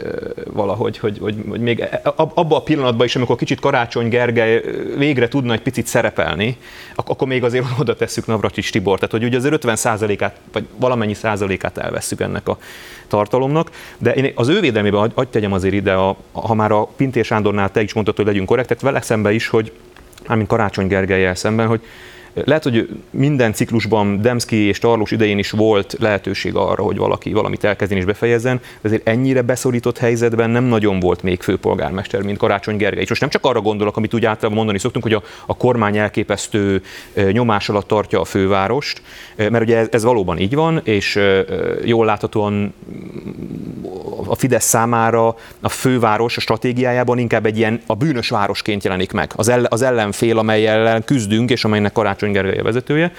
valahogy, 0.46 0.98
hogy, 0.98 1.18
hogy, 1.20 1.36
hogy 1.50 1.60
még 1.60 1.80
e, 1.80 2.02
abban 2.16 2.60
a 2.60 2.64
pillanatban 2.64 3.06
is, 3.06 3.16
amikor 3.16 3.36
kicsit 3.36 3.60
Karácsony 3.60 4.10
Gergely 4.10 4.62
végre 4.98 5.28
tudna 5.28 5.54
egy 5.54 5.62
picit 5.62 5.88
szerepelni, 5.88 6.58
akkor 6.96 7.28
még 7.28 7.44
azért 7.44 7.66
oda 7.80 7.96
tesszük 7.96 8.26
Navracsics 8.26 8.72
Tibor, 8.72 8.96
tehát 8.96 9.12
hogy 9.12 9.24
ugye 9.24 9.38
azért 9.38 9.54
50 9.54 9.76
százalékát, 9.76 10.40
vagy 10.52 10.66
valamennyi 10.76 11.14
százalékát 11.14 11.78
elvesszük 11.78 12.22
ennek 12.22 12.48
a 12.48 12.58
tartalomnak, 13.08 13.72
de 13.98 14.14
én 14.14 14.32
az 14.36 14.48
ő 14.48 14.60
védelmében, 14.60 15.12
hagyd 15.16 15.30
tegyem 15.30 15.54
azért 15.54 15.74
ide, 15.74 15.94
a, 15.94 16.18
ha 16.32 16.54
már 16.54 16.72
a 16.72 16.84
Pintér 16.84 17.26
Sándornál 17.26 17.72
te 17.72 17.82
is 17.82 17.94
mondtad, 17.94 18.16
hogy 18.16 18.26
legyünk 18.26 18.48
korrektek, 18.48 18.80
vele 18.80 19.02
szembe 19.02 19.32
is, 19.32 19.48
hogy 19.48 19.72
mármint 20.28 20.50
Karácsony 20.50 20.88
Gergelyel 20.88 21.36
szemben, 21.36 21.68
hogy 21.68 21.82
lehet, 22.46 22.64
hogy 22.64 22.90
minden 23.10 23.54
ciklusban 23.54 24.22
Demszki 24.22 24.56
és 24.56 24.80
Tarlós 24.80 25.12
idején 25.12 25.38
is 25.38 25.52
volt 25.52 25.96
lehetőség 26.00 26.56
arra, 26.56 26.84
hogy 26.84 26.98
valaki 26.98 27.32
valamit 27.32 27.64
elkezdjen 27.64 28.00
és 28.00 28.06
befejezzen, 28.06 28.58
de 28.58 28.88
azért 28.88 29.08
ennyire 29.08 29.42
beszorított 29.42 29.98
helyzetben 29.98 30.50
nem 30.50 30.64
nagyon 30.64 31.00
volt 31.00 31.24
még 31.24 31.42
főpolgármester, 31.42 32.22
mint 32.22 32.38
Karácsony 32.38 32.78
Gergely. 32.78 33.02
És 33.02 33.10
most 33.10 33.22
nem 33.22 33.30
csak 33.30 33.46
arra 33.46 33.62
gondolok, 33.62 33.98
amit 33.98 34.14
úgy 34.14 34.26
általában 34.26 34.58
mondani 34.58 34.80
szoktunk, 34.80 35.04
hogy 35.04 35.14
a, 35.14 35.24
a 35.46 35.58
kormány 35.58 35.98
elképesztő 35.98 36.82
nyomás 37.32 37.70
alatt 37.70 37.88
tartja 37.88 38.20
a 38.20 38.26
fővárost, 38.26 39.02
mert 39.36 39.62
ugye 39.62 39.78
ez, 39.78 39.88
ez 39.92 40.04
valóban 40.04 40.38
így 40.38 40.56
van, 40.56 40.82
és 40.84 41.20
jól 41.84 42.06
láthatóan 42.06 42.74
a 44.30 44.36
Fidesz 44.36 44.66
számára 44.66 45.36
a 45.62 45.70
főváros 45.70 46.38
a 46.38 46.40
stratégiájában 46.40 47.18
inkább 47.18 47.46
egy 47.46 47.58
ilyen 47.58 47.82
a 47.86 47.96
bűnös 47.96 48.30
városként 48.30 48.84
jelenik 48.84 49.12
meg. 49.12 49.32
Az, 49.36 49.48
ellen, 49.48 49.68
az 49.70 49.82
ellenfél, 49.82 50.38
amelyel 50.38 51.02
küzdünk, 51.04 51.50
és 51.50 51.66
amelynek 51.66 51.92
Karácsony 51.92 52.32
Gergely 52.32 52.62
vezetője. 52.62 53.12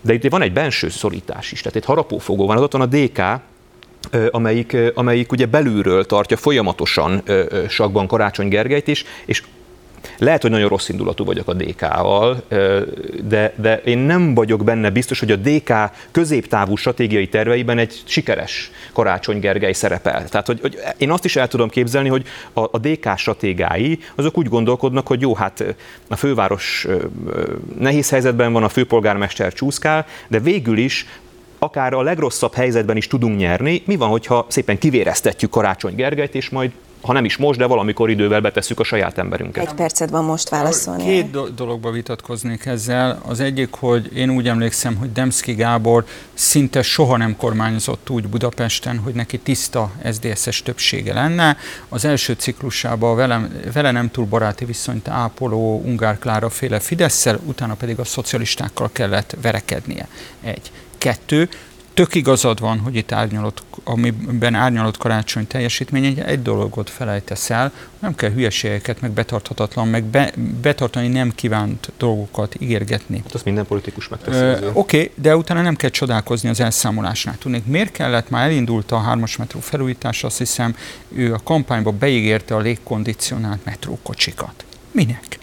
De 0.00 0.12
itt 0.12 0.28
van 0.28 0.42
egy 0.42 0.52
benső 0.52 0.88
szorítás 0.88 1.52
is, 1.52 1.60
tehát 1.60 1.76
egy 1.76 1.84
harapófogó 1.84 2.46
van, 2.46 2.56
ott 2.56 2.72
van 2.72 2.80
a 2.80 2.86
DK, 2.86 3.22
amelyik, 4.30 4.76
amelyik 4.94 5.32
ugye 5.32 5.46
belülről 5.46 6.06
tartja 6.06 6.36
folyamatosan 6.36 7.22
sakban 7.68 8.06
Karácsony 8.06 8.48
Gergelyt 8.48 8.88
is, 8.88 9.04
és 9.24 9.42
lehet, 10.18 10.42
hogy 10.42 10.50
nagyon 10.50 10.68
rossz 10.68 10.88
indulatú 10.88 11.24
vagyok 11.24 11.48
a 11.48 11.54
DK-val, 11.54 12.42
de, 13.28 13.52
de 13.56 13.80
én 13.84 13.98
nem 13.98 14.34
vagyok 14.34 14.64
benne 14.64 14.90
biztos, 14.90 15.18
hogy 15.18 15.30
a 15.30 15.36
DK 15.36 15.72
középtávú 16.10 16.76
stratégiai 16.76 17.28
terveiben 17.28 17.78
egy 17.78 18.02
sikeres 18.04 18.70
Karácsony 18.92 19.40
Gergely 19.40 19.72
szerepel. 19.72 20.28
Tehát, 20.28 20.46
hogy, 20.46 20.60
hogy 20.60 20.78
én 20.96 21.10
azt 21.10 21.24
is 21.24 21.36
el 21.36 21.48
tudom 21.48 21.68
képzelni, 21.68 22.08
hogy 22.08 22.26
a, 22.52 22.60
a 22.60 22.78
DK 22.78 23.16
stratégái 23.16 23.98
azok 24.14 24.38
úgy 24.38 24.48
gondolkodnak, 24.48 25.06
hogy 25.06 25.20
jó, 25.20 25.34
hát 25.34 25.64
a 26.08 26.16
főváros 26.16 26.86
nehéz 27.78 28.10
helyzetben 28.10 28.52
van, 28.52 28.62
a 28.62 28.68
főpolgármester 28.68 29.52
csúszkál, 29.52 30.06
de 30.28 30.38
végül 30.38 30.78
is 30.78 31.06
akár 31.58 31.92
a 31.92 32.02
legrosszabb 32.02 32.54
helyzetben 32.54 32.96
is 32.96 33.06
tudunk 33.06 33.38
nyerni. 33.38 33.82
Mi 33.86 33.96
van, 33.96 34.08
hogyha 34.08 34.46
szépen 34.48 34.78
kivéreztetjük 34.78 35.50
Karácsony 35.50 35.94
Gergelyt, 35.94 36.34
és 36.34 36.48
majd 36.48 36.70
ha 37.02 37.12
nem 37.12 37.24
is 37.24 37.36
most, 37.36 37.58
de 37.58 37.66
valamikor 37.66 38.10
idővel 38.10 38.40
betesszük 38.40 38.80
a 38.80 38.84
saját 38.84 39.18
emberünket. 39.18 39.68
Egy 39.68 39.74
percet 39.74 40.10
van 40.10 40.24
most 40.24 40.48
válaszolni. 40.48 41.04
Két 41.04 41.30
do- 41.30 41.54
dologba 41.54 41.90
vitatkoznék 41.90 42.66
ezzel. 42.66 43.22
Az 43.26 43.40
egyik, 43.40 43.74
hogy 43.74 44.16
én 44.16 44.30
úgy 44.30 44.48
emlékszem, 44.48 44.96
hogy 44.96 45.12
Demszki 45.12 45.54
Gábor 45.54 46.04
szinte 46.34 46.82
soha 46.82 47.16
nem 47.16 47.36
kormányozott 47.36 48.10
úgy 48.10 48.28
Budapesten, 48.28 48.98
hogy 48.98 49.14
neki 49.14 49.38
tiszta 49.38 49.90
SZDSZ-es 50.10 50.62
többsége 50.62 51.14
lenne. 51.14 51.56
Az 51.88 52.04
első 52.04 52.32
ciklusában 52.32 53.16
vele, 53.16 53.48
vele 53.72 53.90
nem 53.90 54.10
túl 54.10 54.24
baráti 54.24 54.64
viszonyt 54.64 55.08
ápoló 55.08 55.82
Ungár 55.84 56.18
Klára 56.18 56.50
féle 56.50 56.80
Fideszsel, 56.80 57.40
utána 57.44 57.74
pedig 57.74 57.98
a 57.98 58.04
szocialistákkal 58.04 58.90
kellett 58.92 59.36
verekednie. 59.42 60.08
Egy. 60.42 60.70
Kettő, 60.98 61.48
tök 61.98 62.14
igazad 62.14 62.60
van, 62.60 62.78
hogy 62.78 62.96
itt 62.96 63.12
árnyalott, 63.12 63.62
amiben 63.84 64.54
árnyalott 64.54 64.96
karácsony 64.96 65.46
teljesítmény, 65.46 66.04
egy, 66.04 66.18
egy 66.18 66.42
dologot 66.42 66.90
felejtesz 66.90 67.50
el, 67.50 67.72
nem 67.98 68.14
kell 68.14 68.30
hülyeségeket, 68.30 69.00
meg 69.00 69.10
betarthatatlan, 69.10 69.88
meg 69.88 70.04
be, 70.04 70.32
betartani 70.62 71.08
nem 71.08 71.32
kívánt 71.34 71.92
dolgokat 71.96 72.54
ígérgetni. 72.58 73.16
Hát 73.16 73.34
azt 73.34 73.44
minden 73.44 73.66
politikus 73.66 74.08
megteszi. 74.08 74.64
Oké, 74.64 74.72
okay, 74.72 75.10
de 75.14 75.36
utána 75.36 75.62
nem 75.62 75.76
kell 75.76 75.90
csodálkozni 75.90 76.48
az 76.48 76.60
elszámolásnál. 76.60 77.38
Tudnék, 77.38 77.64
miért 77.64 77.92
kellett, 77.92 78.30
már 78.30 78.44
elindult 78.44 78.92
a 78.92 78.98
hármas 78.98 79.36
metró 79.36 79.60
felújítása, 79.60 80.26
azt 80.26 80.38
hiszem, 80.38 80.76
ő 81.08 81.34
a 81.34 81.40
kampányba 81.44 81.90
beígérte 81.90 82.54
a 82.54 82.58
légkondicionált 82.58 83.64
metrókocsikat. 83.64 84.64
Minek? 84.90 85.38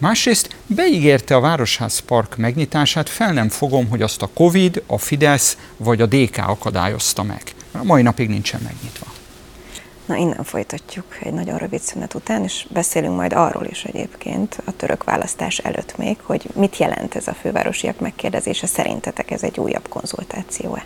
Másrészt 0.00 0.56
beígérte 0.66 1.36
a 1.36 1.40
Városház 1.40 1.98
Park 1.98 2.36
megnyitását, 2.36 3.08
fel 3.08 3.32
nem 3.32 3.48
fogom, 3.48 3.88
hogy 3.88 4.02
azt 4.02 4.22
a 4.22 4.30
Covid, 4.34 4.82
a 4.86 4.98
Fidesz 4.98 5.56
vagy 5.76 6.00
a 6.00 6.06
DK 6.06 6.36
akadályozta 6.36 7.22
meg. 7.22 7.42
A 7.72 7.84
mai 7.84 8.02
napig 8.02 8.28
nincsen 8.28 8.60
megnyitva. 8.62 9.06
Na 10.06 10.16
innen 10.16 10.44
folytatjuk 10.44 11.04
egy 11.20 11.32
nagyon 11.32 11.58
rövid 11.58 11.80
szünet 11.80 12.14
után, 12.14 12.42
és 12.42 12.66
beszélünk 12.70 13.16
majd 13.16 13.32
arról 13.32 13.66
is 13.66 13.84
egyébként 13.84 14.62
a 14.64 14.76
török 14.76 15.04
választás 15.04 15.58
előtt 15.58 15.96
még, 15.96 16.16
hogy 16.22 16.46
mit 16.54 16.76
jelent 16.76 17.14
ez 17.14 17.26
a 17.26 17.34
fővárosiak 17.34 18.00
megkérdezése, 18.00 18.66
szerintetek 18.66 19.30
ez 19.30 19.42
egy 19.42 19.58
újabb 19.58 19.88
konzultáció-e? 19.88 20.84